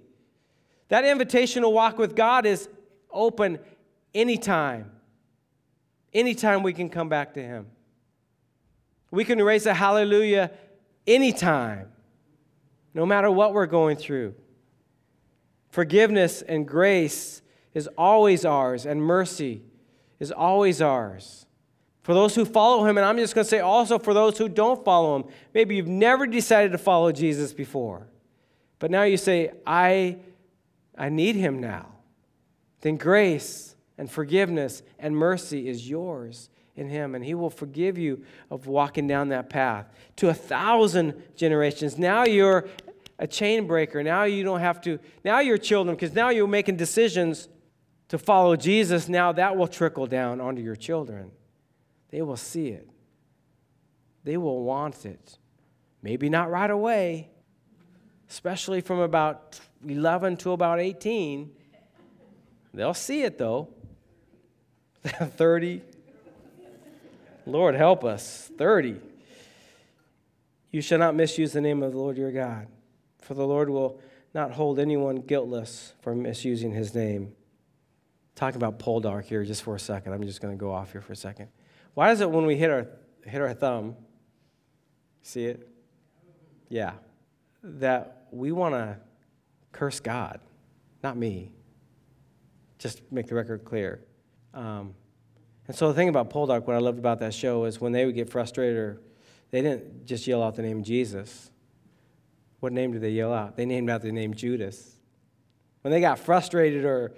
[0.88, 2.66] That invitation to walk with God is
[3.10, 3.58] open
[4.14, 4.90] anytime.
[6.14, 7.66] Anytime we can come back to Him.
[9.10, 10.50] We can raise a hallelujah
[11.06, 11.88] anytime,
[12.94, 14.34] no matter what we're going through.
[15.68, 17.42] Forgiveness and grace
[17.74, 19.62] is always ours, and mercy
[20.18, 21.46] is always ours
[22.02, 24.48] for those who follow him, and I'm just going to say also for those who
[24.48, 25.24] don't follow him.
[25.52, 28.06] Maybe you've never decided to follow Jesus before,
[28.78, 30.16] but now you say, I,
[30.96, 31.86] I need him now.
[32.80, 38.24] Then grace and forgiveness and mercy is yours in him, and he will forgive you
[38.50, 41.98] of walking down that path to a thousand generations.
[41.98, 42.68] Now you're
[43.18, 44.02] a chain breaker.
[44.02, 47.48] Now you don't have to, now you're children, because now you're making decisions
[48.08, 49.08] to follow Jesus.
[49.08, 51.30] Now that will trickle down onto your children.
[52.10, 52.88] They will see it.
[54.24, 55.38] They will want it.
[56.02, 57.28] Maybe not right away,
[58.30, 61.50] especially from about 11 to about 18.
[62.74, 63.68] They'll see it though.
[65.04, 65.82] 30.
[67.46, 68.50] Lord help us.
[68.58, 68.96] 30.
[70.70, 72.66] You shall not misuse the name of the Lord your God,
[73.20, 73.98] for the Lord will
[74.34, 77.34] not hold anyone guiltless for misusing his name.
[78.38, 80.12] Talking about Poldark here just for a second.
[80.12, 81.48] I'm just going to go off here for a second.
[81.94, 82.86] Why is it when we hit our,
[83.24, 83.96] hit our thumb,
[85.22, 85.68] see it?
[86.68, 86.92] Yeah.
[87.64, 88.96] That we want to
[89.72, 90.38] curse God,
[91.02, 91.50] not me.
[92.78, 94.04] Just make the record clear.
[94.54, 94.94] Um,
[95.66, 98.06] and so the thing about Dog, what I loved about that show is when they
[98.06, 99.00] would get frustrated or
[99.50, 101.50] they didn't just yell out the name Jesus.
[102.60, 103.56] What name did they yell out?
[103.56, 104.96] They named out the name Judas.
[105.80, 107.16] When they got frustrated or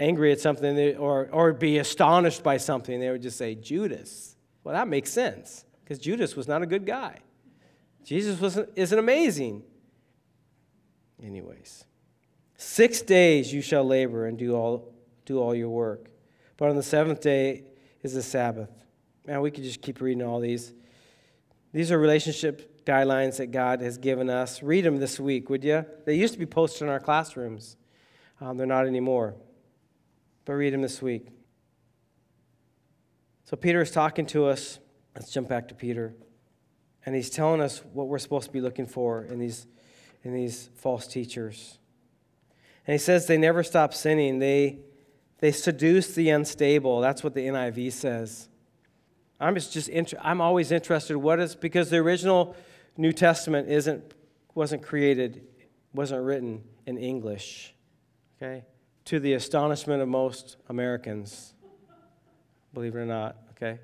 [0.00, 4.34] angry at something or, or be astonished by something, they would just say, Judas.
[4.64, 7.18] Well, that makes sense because Judas was not a good guy.
[8.02, 9.62] Jesus wasn't, isn't amazing.
[11.22, 11.84] Anyways,
[12.56, 14.92] six days you shall labor and do all,
[15.26, 16.10] do all your work.
[16.56, 17.64] But on the seventh day
[18.02, 18.70] is the Sabbath.
[19.26, 20.72] Man, we could just keep reading all these.
[21.72, 24.62] These are relationship guidelines that God has given us.
[24.62, 25.84] Read them this week, would you?
[26.06, 27.76] They used to be posted in our classrooms,
[28.40, 29.34] um, they're not anymore
[30.44, 31.28] but read him this week.
[33.44, 34.78] So Peter is talking to us.
[35.14, 36.14] Let's jump back to Peter.
[37.04, 39.66] And he's telling us what we're supposed to be looking for in these,
[40.22, 41.78] in these false teachers.
[42.86, 44.38] And he says they never stop sinning.
[44.38, 44.78] They,
[45.38, 47.00] They seduce the unstable.
[47.00, 48.48] That's what the NIV says.
[49.40, 52.54] I'm just, just inter- I'm always interested what is because the original
[52.96, 54.14] New Testament isn't
[54.54, 55.42] wasn't created,
[55.94, 57.74] wasn't written in English.
[58.36, 58.64] Okay?
[59.06, 61.54] To the astonishment of most Americans.
[62.72, 63.80] Believe it or not, okay?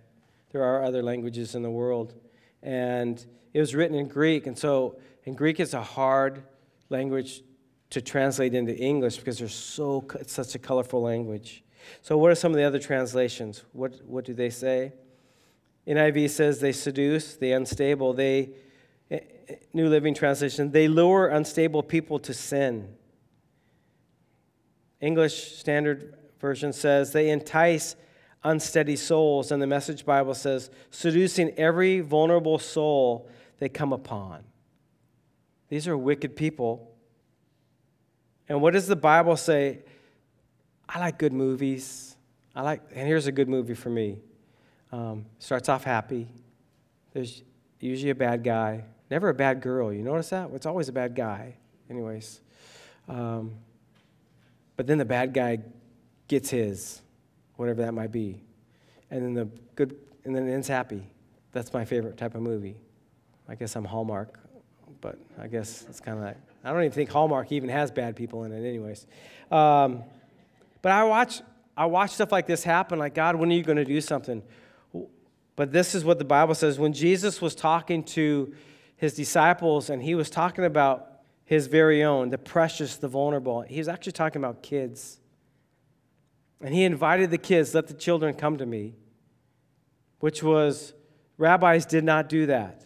[0.52, 2.14] There are other languages in the world.
[2.62, 6.42] And it was written in Greek, and so in Greek it's a hard
[6.88, 7.42] language
[7.90, 11.64] to translate into English because there's so it's such a colorful language.
[12.02, 13.64] So what are some of the other translations?
[13.72, 14.92] What what do they say?
[15.86, 18.12] NIV says they seduce the unstable.
[18.12, 18.50] They
[19.10, 22.94] eh, eh, New Living Translation, they lure unstable people to sin.
[25.00, 27.96] English Standard Version says they entice
[28.44, 29.50] unsteady souls.
[29.50, 33.28] And the Message Bible says, seducing every vulnerable soul
[33.58, 34.44] they come upon.
[35.68, 36.92] These are wicked people
[38.48, 39.80] and what does the Bible say?
[40.88, 42.16] I like good movies.
[42.54, 44.18] I like, and here's a good movie for me.
[44.92, 46.28] Um, starts off happy.
[47.12, 47.42] There's
[47.80, 48.84] usually a bad guy.
[49.10, 49.92] Never a bad girl.
[49.92, 50.50] You notice that?
[50.54, 51.56] It's always a bad guy.
[51.90, 52.40] Anyways.
[53.08, 53.54] Um,
[54.76, 55.58] but then the bad guy
[56.28, 57.00] gets his,
[57.56, 58.42] whatever that might be.
[59.10, 61.06] And then the good, and then it ends happy.
[61.52, 62.76] That's my favorite type of movie.
[63.48, 64.38] I guess I'm Hallmark,
[65.00, 66.36] but I guess it's kind of like
[66.66, 69.06] I don't even think Hallmark even has bad people in it, anyways.
[69.52, 70.02] Um,
[70.82, 71.40] but I watch,
[71.76, 72.98] I watch stuff like this happen.
[72.98, 74.42] Like, God, when are you going to do something?
[75.54, 76.76] But this is what the Bible says.
[76.76, 78.52] When Jesus was talking to
[78.96, 81.15] his disciples and he was talking about
[81.46, 85.20] his very own, the precious, the vulnerable, he was actually talking about kids.
[86.60, 88.94] And he invited the kids, let the children come to me,
[90.18, 90.92] which was,
[91.38, 92.84] rabbis did not do that.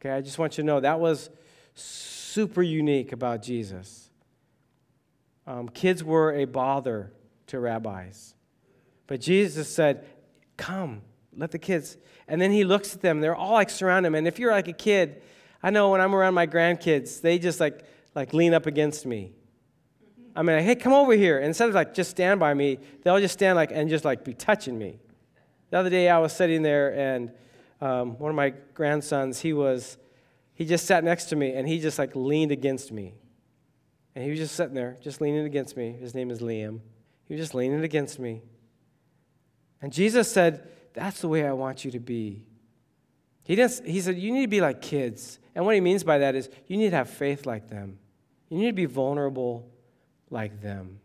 [0.00, 1.28] Okay, I just want you to know that was
[1.74, 4.10] super unique about Jesus.
[5.46, 7.12] Um, kids were a bother
[7.48, 8.34] to rabbis.
[9.08, 10.06] But Jesus said,
[10.56, 11.02] Come,
[11.36, 11.96] let the kids.
[12.28, 13.20] And then he looks at them.
[13.20, 14.14] They're all like surround him.
[14.14, 15.20] And if you're like a kid,
[15.64, 19.32] I know when I'm around my grandkids, they just like, like lean up against me.
[20.36, 21.38] I mean, like, hey, come over here.
[21.38, 24.24] And instead of like just stand by me, they'll just stand like and just like
[24.24, 24.98] be touching me.
[25.70, 27.32] The other day I was sitting there and
[27.80, 29.96] um, one of my grandsons, he was
[30.52, 33.14] he just sat next to me and he just like leaned against me.
[34.14, 35.92] And he was just sitting there, just leaning against me.
[35.92, 36.80] His name is Liam.
[37.24, 38.42] He was just leaning against me.
[39.80, 42.42] And Jesus said, That's the way I want you to be.
[43.44, 45.38] He, didn't, he said, You need to be like kids.
[45.54, 47.98] And what he means by that is you need to have faith like them,
[48.48, 49.70] you need to be vulnerable
[50.30, 51.00] like them.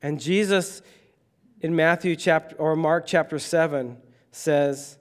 [0.00, 0.82] And Jesus
[1.60, 3.96] in Matthew chapter or Mark chapter 7
[4.32, 4.98] says,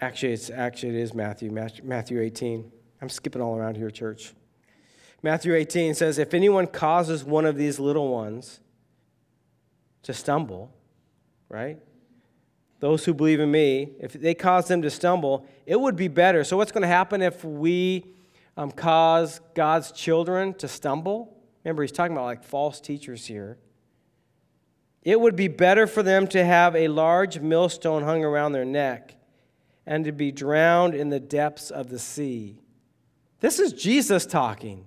[0.00, 2.70] Actually, it's actually it is Matthew, Matthew 18.
[3.02, 4.32] I'm skipping all around here, church.
[5.22, 8.60] Matthew 18 says, If anyone causes one of these little ones
[10.02, 10.72] to stumble,
[11.48, 11.78] right?
[12.80, 16.44] Those who believe in me, if they cause them to stumble, it would be better.
[16.44, 18.04] So, what's going to happen if we
[18.56, 21.36] um, cause God's children to stumble?
[21.64, 23.58] Remember, he's talking about like false teachers here.
[25.02, 29.16] It would be better for them to have a large millstone hung around their neck
[29.86, 32.60] and to be drowned in the depths of the sea.
[33.40, 34.86] This is Jesus talking,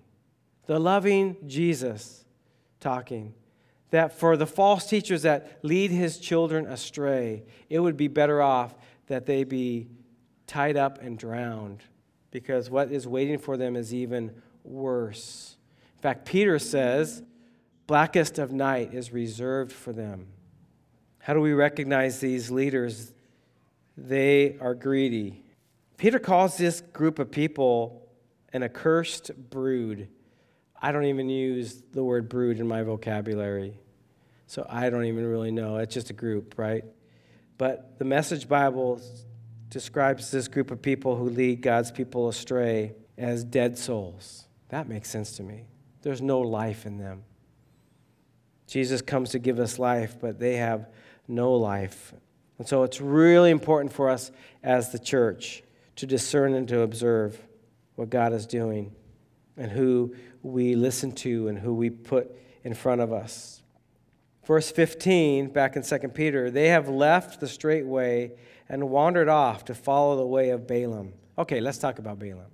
[0.68, 2.24] the loving Jesus
[2.80, 3.34] talking.
[3.92, 8.76] That for the false teachers that lead his children astray, it would be better off
[9.08, 9.88] that they be
[10.48, 11.84] tied up and drowned
[12.32, 15.56] because what is waiting for them is even worse.
[15.98, 17.24] In fact, Peter says,
[17.88, 20.28] blackest of night is reserved for them.
[21.20, 23.14] How do we recognize these leaders
[23.98, 25.44] they are greedy.
[25.98, 28.08] Peter calls this group of people
[28.54, 30.08] an accursed brood.
[30.82, 33.78] I don't even use the word brood in my vocabulary.
[34.48, 35.78] So I don't even really know.
[35.78, 36.84] It's just a group, right?
[37.58, 39.00] But the Message Bible
[39.70, 44.48] describes this group of people who lead God's people astray as dead souls.
[44.70, 45.66] That makes sense to me.
[46.02, 47.24] There's no life in them.
[48.68, 50.90] Jesus comes to give us life, but they have
[51.28, 52.14] no life.
[52.58, 54.32] And so it's really important for us
[54.64, 55.64] as the church
[55.98, 57.40] to discern and to observe
[57.96, 58.92] what God is doing
[59.58, 63.62] and who we listen to and who we put in front of us.
[64.46, 68.32] Verse 15, back in 2 Peter, they have left the straight way
[68.68, 71.14] and wandered off to follow the way of Balaam.
[71.38, 72.50] Okay, let's talk about Balaam.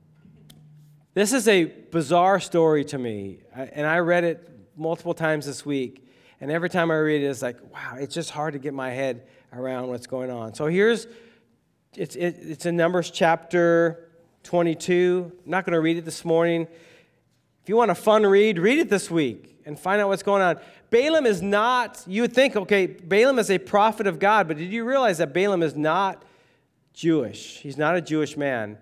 [1.14, 6.08] This is a bizarre story to me, and I read it multiple times this week.
[6.40, 8.92] And every time I read it, it's like, wow, it's just hard to get my
[8.92, 10.54] head around what's going on.
[10.54, 11.08] So here's,
[11.96, 14.07] it's, it, it's in Numbers chapter
[14.48, 15.30] 22.
[15.44, 16.68] I'm not going to read it this morning.
[17.62, 19.60] If you want a fun read, read it this week.
[19.66, 20.58] and find out what's going on.
[20.90, 24.72] Balaam is not, you would think, okay, Balaam is a prophet of God, but did
[24.72, 26.24] you realize that Balaam is not
[26.94, 27.58] Jewish?
[27.58, 28.78] He's not a Jewish man.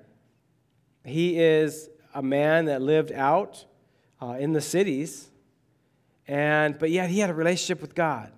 [1.03, 3.65] He is a man that lived out
[4.21, 5.31] uh, in the cities,
[6.27, 8.31] and but yet he had a relationship with God.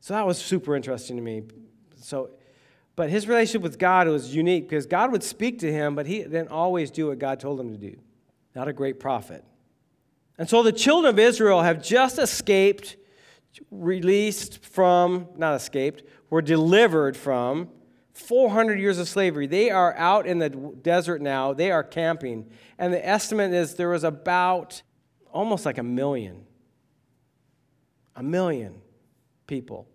[0.00, 1.42] So that was super interesting to me.
[2.00, 2.30] So,
[2.96, 6.20] but his relationship with God was unique because God would speak to him, but he
[6.20, 7.96] didn't always do what God told him to do.
[8.54, 9.44] Not a great prophet.
[10.38, 12.96] And so the children of Israel have just escaped,
[13.70, 17.68] released from, not escaped, were delivered from
[18.14, 19.46] 400 years of slavery.
[19.46, 21.52] They are out in the desert now.
[21.52, 22.50] They are camping.
[22.78, 24.82] And the estimate is there was about
[25.30, 26.46] almost like a million.
[28.16, 28.80] A million
[29.46, 29.86] people.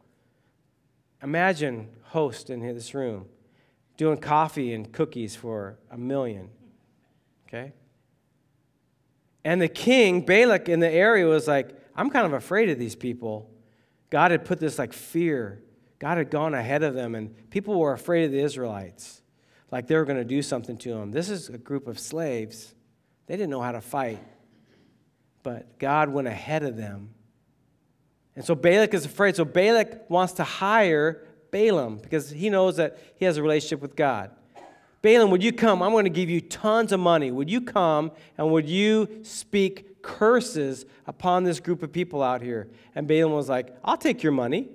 [1.24, 3.26] Imagine host in this room
[3.98, 6.50] doing coffee and cookies for a million.
[7.48, 7.72] Okay?
[9.44, 12.96] And the king, Balak, in the area was like, I'm kind of afraid of these
[12.96, 13.50] people.
[14.10, 15.62] God had put this like fear.
[16.00, 19.22] God had gone ahead of them, and people were afraid of the Israelites,
[19.72, 21.12] like they were going to do something to them.
[21.12, 22.74] This is a group of slaves.
[23.28, 24.20] They didn't know how to fight,
[25.44, 27.12] but God went ahead of them.
[28.36, 29.36] And so Balak is afraid.
[29.36, 33.96] So Balak wants to hire Balaam because he knows that he has a relationship with
[33.96, 34.32] God.
[35.02, 35.82] Balaam, would you come?
[35.82, 37.32] I'm going to give you tons of money.
[37.32, 42.70] Would you come and would you speak curses upon this group of people out here?
[42.96, 44.70] And Balaam was like, I'll take your money.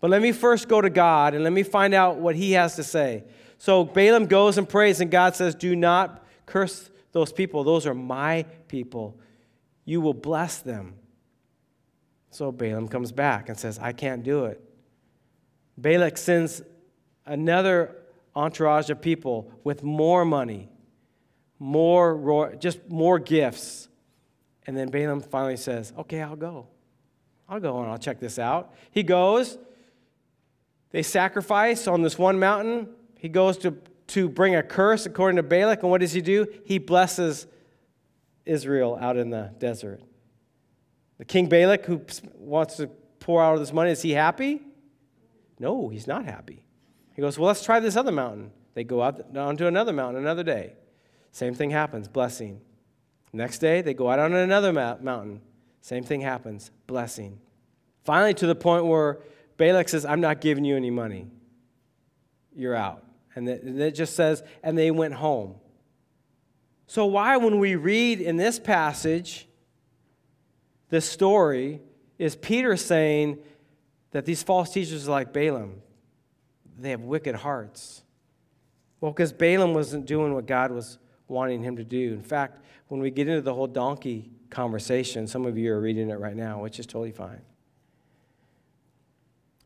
[0.00, 2.76] But let me first go to God and let me find out what he has
[2.76, 3.24] to say.
[3.58, 7.64] So Balaam goes and prays, and God says, Do not curse those people.
[7.64, 9.18] Those are my people.
[9.84, 10.94] You will bless them.
[12.30, 14.64] So Balaam comes back and says, I can't do it.
[15.80, 16.62] Balak sends
[17.26, 17.96] another
[18.34, 20.68] entourage of people with more money,
[21.58, 23.88] more just more gifts.
[24.66, 26.68] And then Balaam finally says, Okay, I'll go.
[27.48, 28.72] I'll go and I'll check this out.
[28.92, 29.58] He goes,
[30.92, 32.88] they sacrifice on this one mountain.
[33.18, 33.76] He goes to,
[34.08, 35.82] to bring a curse according to Balak.
[35.82, 36.46] And what does he do?
[36.64, 37.46] He blesses
[38.44, 40.00] Israel out in the desert.
[41.18, 42.02] The king Balak, who
[42.36, 44.62] wants to pour out all this money, is he happy?
[45.60, 46.64] No, he's not happy.
[47.14, 48.50] He goes, Well, let's try this other mountain.
[48.74, 50.72] They go out onto another mountain another day.
[51.32, 52.60] Same thing happens, blessing.
[53.32, 55.42] Next day, they go out on another mountain.
[55.82, 57.38] Same thing happens, blessing.
[58.04, 59.20] Finally, to the point where
[59.56, 61.28] Balak says, I'm not giving you any money.
[62.54, 63.04] You're out.
[63.36, 65.56] And it just says, and they went home.
[66.86, 69.46] So, why, when we read in this passage,
[70.88, 71.80] this story,
[72.18, 73.38] is Peter saying
[74.10, 75.82] that these false teachers are like Balaam?
[76.80, 78.02] they have wicked hearts.
[79.00, 80.98] Well, because Balaam wasn't doing what God was
[81.28, 82.12] wanting him to do.
[82.12, 86.10] In fact, when we get into the whole donkey conversation, some of you are reading
[86.10, 87.40] it right now, which is totally fine.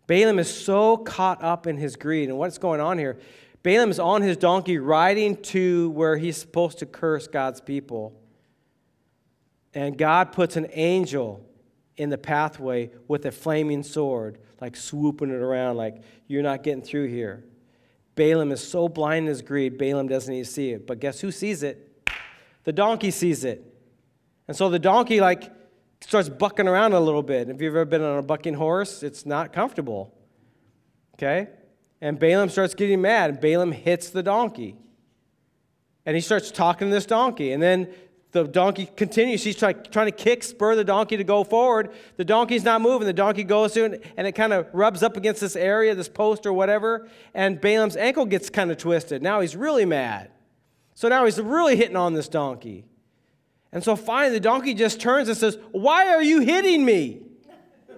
[0.07, 2.29] Balaam is so caught up in his greed.
[2.29, 3.19] And what's going on here?
[3.63, 8.21] Balaam is on his donkey riding to where he's supposed to curse God's people.
[9.73, 11.45] And God puts an angel
[11.97, 16.83] in the pathway with a flaming sword, like swooping it around, like, you're not getting
[16.83, 17.45] through here.
[18.15, 20.87] Balaam is so blind in his greed, Balaam doesn't even see it.
[20.87, 22.07] But guess who sees it?
[22.65, 23.63] The donkey sees it.
[24.49, 25.53] And so the donkey, like,
[26.01, 27.49] starts bucking around a little bit.
[27.49, 30.15] If you've ever been on a bucking horse, it's not comfortable.
[31.15, 31.49] Okay?
[32.01, 33.31] And Balaam starts getting mad.
[33.31, 34.77] And Balaam hits the donkey.
[36.07, 37.53] And he starts talking to this donkey.
[37.53, 37.93] And then
[38.35, 39.45] the donkey continues.
[39.45, 41.93] He's try, trying to kick, spur the donkey to go forward.
[42.17, 43.07] The donkey's not moving.
[43.07, 46.45] The donkey goes through and it kind of rubs up against this area, this post
[46.45, 47.09] or whatever.
[47.33, 49.23] And Balaam's ankle gets kind of twisted.
[49.23, 50.33] Now he's really mad.
[50.95, 52.85] So now he's really hitting on this donkey.
[53.71, 57.23] And so finally the donkey just turns and says, Why are you hitting me?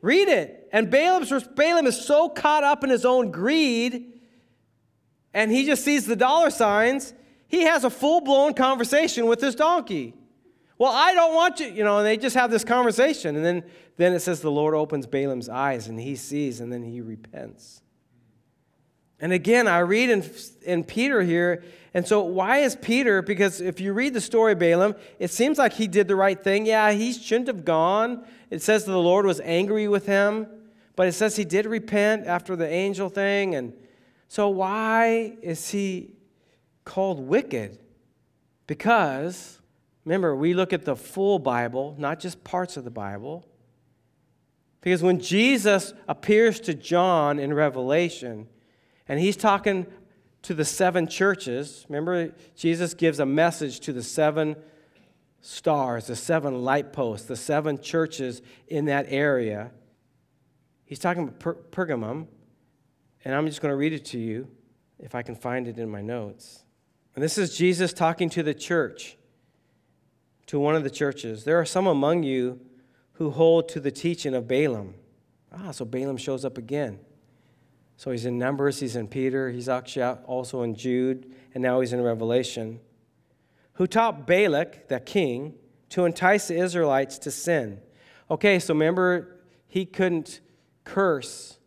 [0.00, 0.66] Read it.
[0.72, 4.14] And Balaam's, Balaam is so caught up in his own greed,
[5.34, 7.12] and he just sees the dollar signs
[7.50, 10.14] he has a full blown conversation with this donkey.
[10.78, 13.34] Well, I don't want you, you know, and they just have this conversation.
[13.34, 13.64] And then,
[13.96, 17.82] then it says the Lord opens Balaam's eyes and he sees and then he repents.
[19.18, 20.24] And again, I read in,
[20.62, 23.20] in Peter here, and so why is Peter?
[23.20, 26.66] Because if you read the story Balaam, it seems like he did the right thing.
[26.66, 28.24] Yeah, he shouldn't have gone.
[28.48, 30.46] It says the Lord was angry with him,
[30.94, 33.56] but it says he did repent after the angel thing.
[33.56, 33.74] And
[34.28, 36.12] so why is he
[36.84, 37.78] called wicked
[38.66, 39.60] because,
[40.04, 43.46] remember, we look at the full Bible, not just parts of the Bible.
[44.80, 48.48] Because when Jesus appears to John in Revelation,
[49.08, 49.86] and he's talking
[50.42, 54.56] to the seven churches, remember, Jesus gives a message to the seven
[55.40, 59.70] stars, the seven light posts, the seven churches in that area.
[60.84, 62.26] He's talking about per- Pergamum,
[63.24, 64.48] and I'm just going to read it to you
[64.98, 66.64] if I can find it in my notes.
[67.20, 69.18] And this is Jesus talking to the church,
[70.46, 71.44] to one of the churches.
[71.44, 72.58] There are some among you
[73.12, 74.94] who hold to the teaching of Balaam.
[75.52, 76.98] Ah, so Balaam shows up again.
[77.98, 81.92] So he's in Numbers, he's in Peter, he's actually also in Jude, and now he's
[81.92, 82.80] in Revelation.
[83.74, 85.56] Who taught Balak, the king,
[85.90, 87.82] to entice the Israelites to sin.
[88.30, 90.40] Okay, so remember, he couldn't
[90.84, 91.58] curse.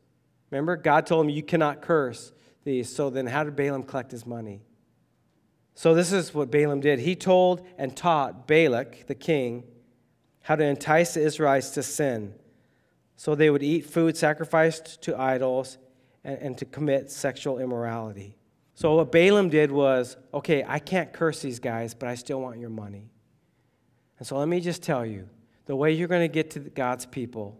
[0.49, 2.33] Remember, God told him, You cannot curse
[2.63, 2.91] these.
[2.91, 4.63] So then, how did Balaam collect his money?
[5.75, 6.99] So, this is what Balaam did.
[6.99, 9.63] He told and taught Balak, the king,
[10.41, 12.35] how to entice the Israelites to sin.
[13.15, 15.77] So they would eat food sacrificed to idols
[16.23, 18.37] and, and to commit sexual immorality.
[18.75, 22.59] So, what Balaam did was okay, I can't curse these guys, but I still want
[22.59, 23.09] your money.
[24.19, 25.29] And so, let me just tell you
[25.65, 27.59] the way you're going to get to God's people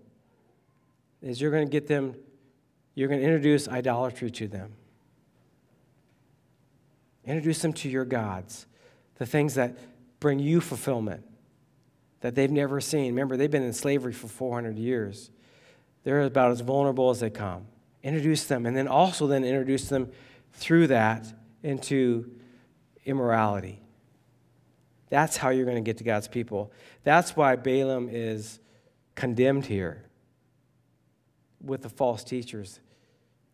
[1.22, 2.16] is you're going to get them,
[2.95, 4.74] you're going to introduce idolatry to them.
[7.26, 8.65] Introduce them to your gods,
[9.15, 9.78] the things that
[10.19, 11.24] bring you fulfillment
[12.21, 13.07] that they've never seen.
[13.07, 15.30] Remember, they've been in slavery for 400 years.
[16.03, 17.67] They're about as vulnerable as they come.
[18.01, 20.11] Introduce them, and then also then introduce them
[20.53, 21.26] through that
[21.63, 22.32] into
[23.05, 23.82] immorality.
[25.09, 26.71] That's how you're going to get to God's people.
[27.03, 28.59] That's why Balaam is
[29.15, 30.03] condemned here
[31.61, 32.80] with the false teachers.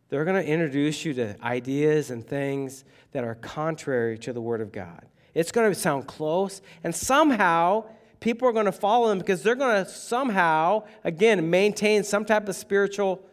[0.09, 4.61] They're going to introduce you to ideas and things that are contrary to the Word
[4.61, 5.05] of God.
[5.33, 7.85] It's going to sound close, and somehow
[8.19, 12.49] people are going to follow them because they're going to somehow, again, maintain some type
[12.49, 13.23] of spiritual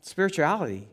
[0.00, 0.88] spirituality,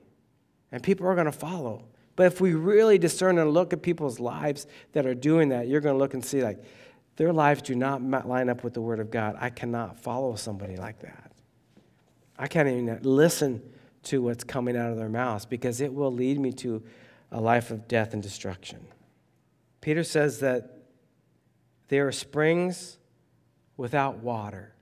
[0.71, 1.85] and people are going to follow.
[2.15, 5.81] But if we really discern and look at people's lives that are doing that, you're
[5.81, 6.61] going to look and see like
[7.15, 9.37] their lives do not line up with the Word of God.
[9.39, 11.31] I cannot follow somebody like that.
[12.37, 13.61] I can't even listen
[14.03, 16.83] to what's coming out of their mouths because it will lead me to
[17.31, 18.79] a life of death and destruction.
[19.81, 20.77] Peter says that
[21.89, 22.97] there are springs
[23.77, 24.73] without water.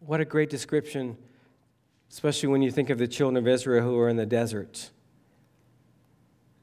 [0.00, 1.16] What a great description,
[2.10, 4.90] especially when you think of the children of Israel who are in the desert,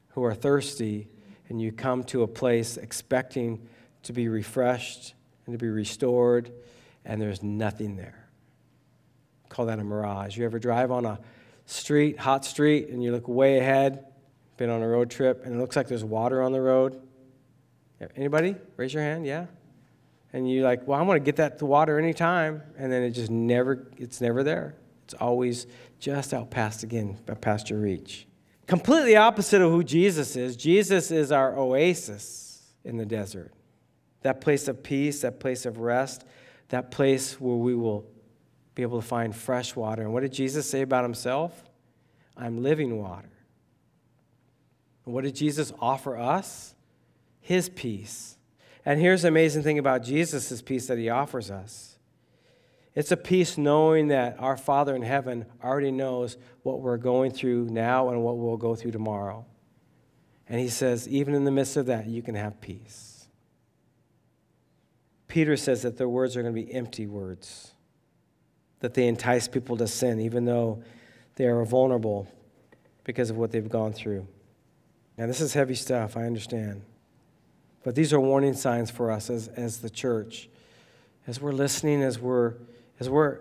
[0.08, 1.08] who are thirsty,
[1.48, 3.66] and you come to a place expecting
[4.02, 5.14] to be refreshed
[5.46, 6.50] and to be restored,
[7.04, 8.28] and there's nothing there.
[9.48, 10.36] Call that a mirage.
[10.36, 11.18] You ever drive on a
[11.68, 14.06] street, hot street, and you look way ahead,
[14.56, 17.00] been on a road trip, and it looks like there's water on the road?
[18.16, 18.56] Anybody?
[18.76, 19.46] Raise your hand, yeah?
[20.32, 23.30] And you're like, well, I want to get that water anytime, and then it just
[23.30, 24.76] never, it's never there.
[25.04, 25.66] It's always
[25.98, 28.26] just out past again, uh, past your reach.
[28.66, 30.56] Completely opposite of who Jesus is.
[30.56, 33.52] Jesus is our oasis in the desert.
[34.22, 36.24] That place of peace, that place of rest,
[36.68, 38.06] that place where we will
[38.78, 40.02] be able to find fresh water.
[40.02, 41.64] And what did Jesus say about himself?
[42.36, 43.32] I'm living water.
[45.04, 46.76] And what did Jesus offer us?
[47.40, 48.36] His peace.
[48.84, 51.98] And here's the amazing thing about Jesus' peace that he offers us
[52.94, 57.64] it's a peace knowing that our Father in heaven already knows what we're going through
[57.70, 59.44] now and what we'll go through tomorrow.
[60.48, 63.28] And he says, even in the midst of that, you can have peace.
[65.26, 67.74] Peter says that their words are going to be empty words
[68.80, 70.82] that they entice people to sin, even though
[71.36, 72.28] they are vulnerable
[73.04, 74.26] because of what they've gone through.
[75.16, 76.82] Now, this is heavy stuff, I understand.
[77.82, 80.48] But these are warning signs for us as, as the church.
[81.26, 82.54] As we're listening, as we're,
[83.00, 83.38] as we're,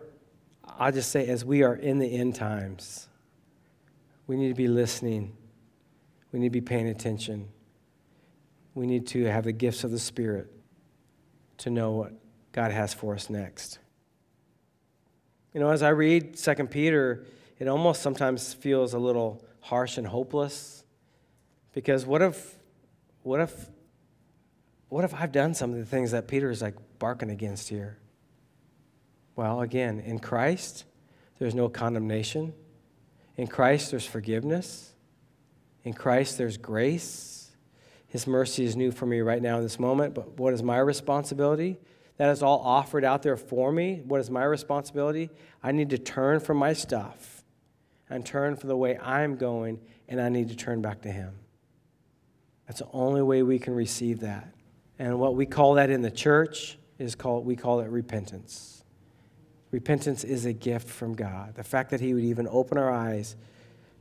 [0.66, 3.08] I'll just say, as we are in the end times,
[4.26, 5.36] we need to be listening.
[6.32, 7.48] We need to be paying attention.
[8.74, 10.52] We need to have the gifts of the Spirit
[11.60, 12.14] to know what
[12.52, 13.80] God has for us next.
[15.58, 17.26] You know, as I read 2 Peter,
[17.58, 20.84] it almost sometimes feels a little harsh and hopeless.
[21.74, 22.60] Because what if,
[23.24, 23.72] what if,
[24.90, 27.98] what if I've done some of the things that Peter is like barking against here?
[29.36, 30.86] Well, again, in Christ,
[31.40, 32.54] there's no condemnation.
[33.36, 34.94] In Christ, there's forgiveness.
[35.84, 37.50] In Christ, there's grace.
[38.10, 40.14] His mercy is new for me right now in this moment.
[40.14, 41.80] But what is my responsibility?
[42.18, 44.02] That is all offered out there for me.
[44.06, 45.30] What is my responsibility?
[45.62, 47.44] I need to turn from my stuff
[48.10, 51.34] and turn from the way I'm going, and I need to turn back to Him.
[52.68, 54.54] That's the only way we can receive that.
[55.00, 58.84] And what we call that in the church is called, we call it repentance.
[59.70, 61.56] Repentance is a gift from God.
[61.56, 63.36] The fact that He would even open our eyes,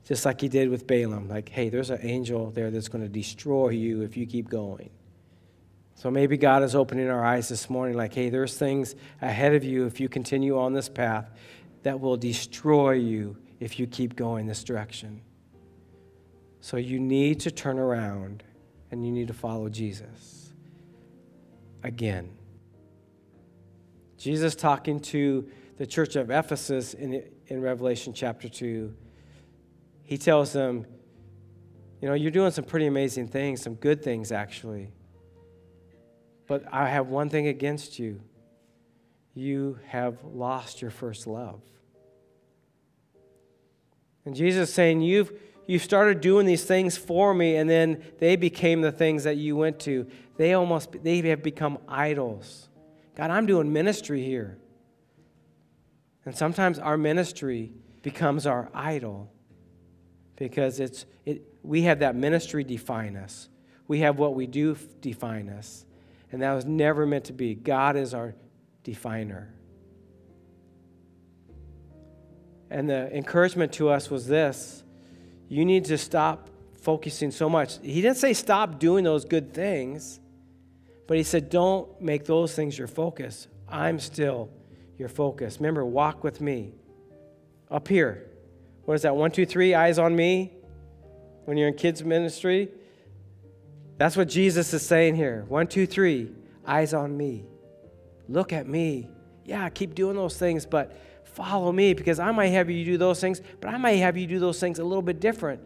[0.04, 3.10] just like He did with Balaam, like, hey, there's an angel there that's going to
[3.10, 4.88] destroy you if you keep going.
[5.96, 9.64] So maybe God is opening our eyes this morning like, hey, there's things ahead of
[9.64, 11.30] you if you continue on this path
[11.84, 15.22] that will destroy you if you keep going this direction.
[16.60, 18.44] So you need to turn around
[18.90, 20.52] and you need to follow Jesus
[21.82, 22.28] again.
[24.18, 28.94] Jesus talking to the church of Ephesus in, in Revelation chapter 2,
[30.02, 30.84] he tells them,
[32.02, 34.90] You know, you're doing some pretty amazing things, some good things actually.
[36.46, 38.20] But I have one thing against you
[39.34, 41.60] you have lost your first love.
[44.24, 45.32] And Jesus is saying, You've
[45.66, 49.56] you started doing these things for me, and then they became the things that you
[49.56, 50.06] went to.
[50.36, 52.68] They almost they have become idols.
[53.16, 54.58] God, I'm doing ministry here.
[56.24, 57.72] And sometimes our ministry
[58.02, 59.30] becomes our idol
[60.36, 63.48] because it's, it, we have that ministry define us.
[63.88, 65.85] We have what we do define us.
[66.32, 67.54] And that was never meant to be.
[67.54, 68.34] God is our
[68.82, 69.52] definer.
[72.70, 74.82] And the encouragement to us was this
[75.48, 76.50] you need to stop
[76.80, 77.78] focusing so much.
[77.82, 80.20] He didn't say stop doing those good things,
[81.06, 83.48] but he said don't make those things your focus.
[83.68, 84.50] I'm still
[84.98, 85.58] your focus.
[85.58, 86.74] Remember, walk with me.
[87.70, 88.28] Up here.
[88.84, 89.16] What is that?
[89.16, 90.52] One, two, three, eyes on me?
[91.44, 92.68] When you're in kids' ministry?
[93.98, 95.44] That's what Jesus is saying here.
[95.48, 96.30] One, two, three,
[96.66, 97.44] eyes on me.
[98.28, 99.08] Look at me.
[99.44, 103.20] Yeah, keep doing those things, but follow me because I might have you do those
[103.20, 105.60] things, but I might have you do those things a little bit different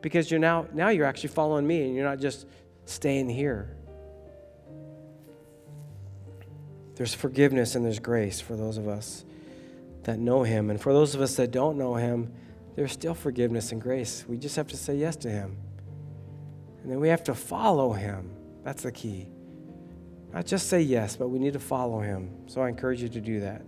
[0.00, 2.46] because you're now now you're actually following me and you're not just
[2.84, 3.74] staying here.
[6.96, 9.24] There's forgiveness and there's grace for those of us
[10.02, 12.32] that know him and for those of us that don't know him,
[12.74, 14.24] there's still forgiveness and grace.
[14.28, 15.56] We just have to say yes to him.
[16.88, 18.30] And then we have to follow him.
[18.64, 19.28] That's the key.
[20.32, 22.30] Not just say yes, but we need to follow him.
[22.46, 23.60] So I encourage you to do that.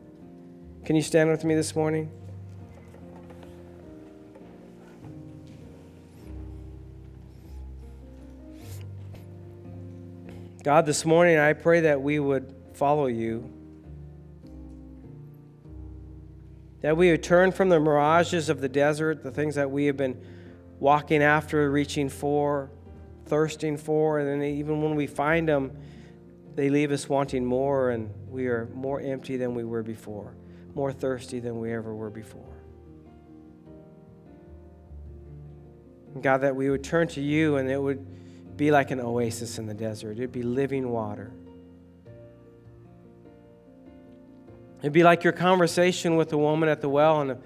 [0.87, 2.11] Can you stand with me this morning?
[10.65, 13.53] God, this morning I pray that we would follow you,
[16.81, 19.99] that we would turn from the mirages of the desert, the things that we have
[19.99, 20.19] been
[20.79, 22.71] walking after, reaching for,
[23.31, 25.73] thirsting for, and then even when we find them,
[26.55, 30.35] they leave us wanting more, and we are more empty than we were before
[30.75, 32.43] more thirsty than we ever were before.
[36.21, 39.67] God, that we would turn to you and it would be like an oasis in
[39.67, 40.13] the desert.
[40.13, 41.33] It'd be living water.
[44.81, 47.37] It'd be like your conversation with the woman at the well, and,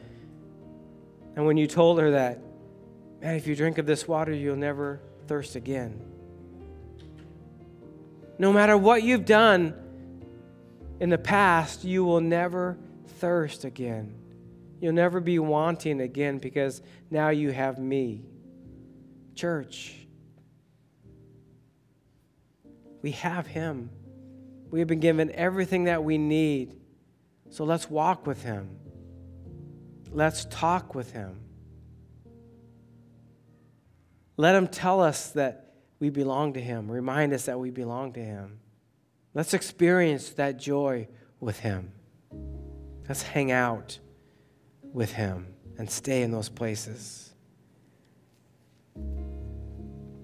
[1.34, 2.38] and when you told her that,
[3.20, 6.00] man, if you drink of this water, you'll never thirst again.
[8.38, 9.74] No matter what you've done
[11.00, 12.76] in the past, you will never
[13.18, 14.14] thirst again.
[14.80, 18.22] You'll never be wanting again because now you have me.
[19.34, 19.94] Church,
[23.02, 23.90] we have Him.
[24.70, 26.76] We have been given everything that we need.
[27.50, 28.76] So let's walk with Him.
[30.10, 31.43] Let's talk with Him.
[34.36, 38.20] Let Him tell us that we belong to Him, remind us that we belong to
[38.20, 38.58] Him.
[39.32, 41.08] Let's experience that joy
[41.40, 41.92] with Him.
[43.08, 43.98] Let's hang out
[44.82, 47.32] with Him and stay in those places.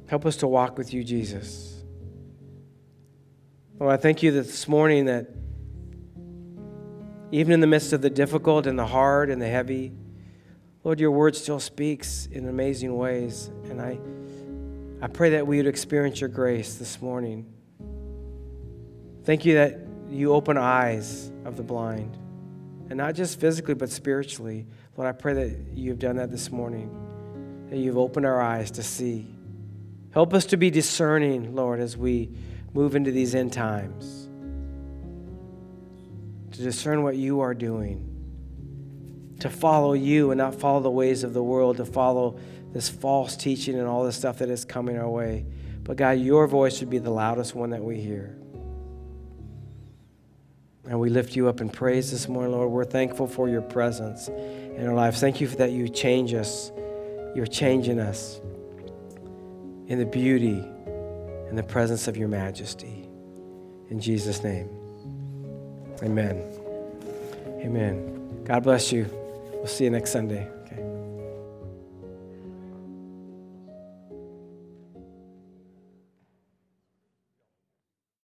[0.06, 1.84] Help us to walk with you, Jesus.
[3.78, 5.28] Lord, I thank you this morning that
[7.32, 9.92] even in the midst of the difficult and the hard and the heavy,
[10.82, 13.50] Lord, your word still speaks in amazing ways.
[13.64, 13.98] And I,
[15.04, 17.46] I pray that we would experience your grace this morning.
[19.24, 19.78] Thank you that
[20.08, 22.18] you open eyes of the blind
[22.90, 24.66] and not just physically, but spiritually.
[24.96, 26.90] Lord, I pray that you've done that this morning,
[27.70, 29.26] that you've opened our eyes to see.
[30.10, 32.30] Help us to be discerning, Lord, as we
[32.74, 34.28] move into these end times,
[36.50, 38.09] to discern what you are doing,
[39.40, 42.38] to follow you and not follow the ways of the world, to follow
[42.72, 45.44] this false teaching and all this stuff that is coming our way.
[45.82, 48.36] But God, your voice should be the loudest one that we hear.
[50.86, 52.70] And we lift you up in praise this morning, Lord.
[52.70, 55.20] We're thankful for your presence in our lives.
[55.20, 56.72] Thank you for that you change us.
[57.34, 58.40] You're changing us
[59.86, 60.64] in the beauty
[61.48, 63.08] and the presence of your majesty.
[63.88, 64.68] In Jesus' name.
[66.02, 66.42] Amen.
[67.62, 68.42] Amen.
[68.44, 69.19] God bless you.
[69.60, 70.48] We'll see you next Sunday.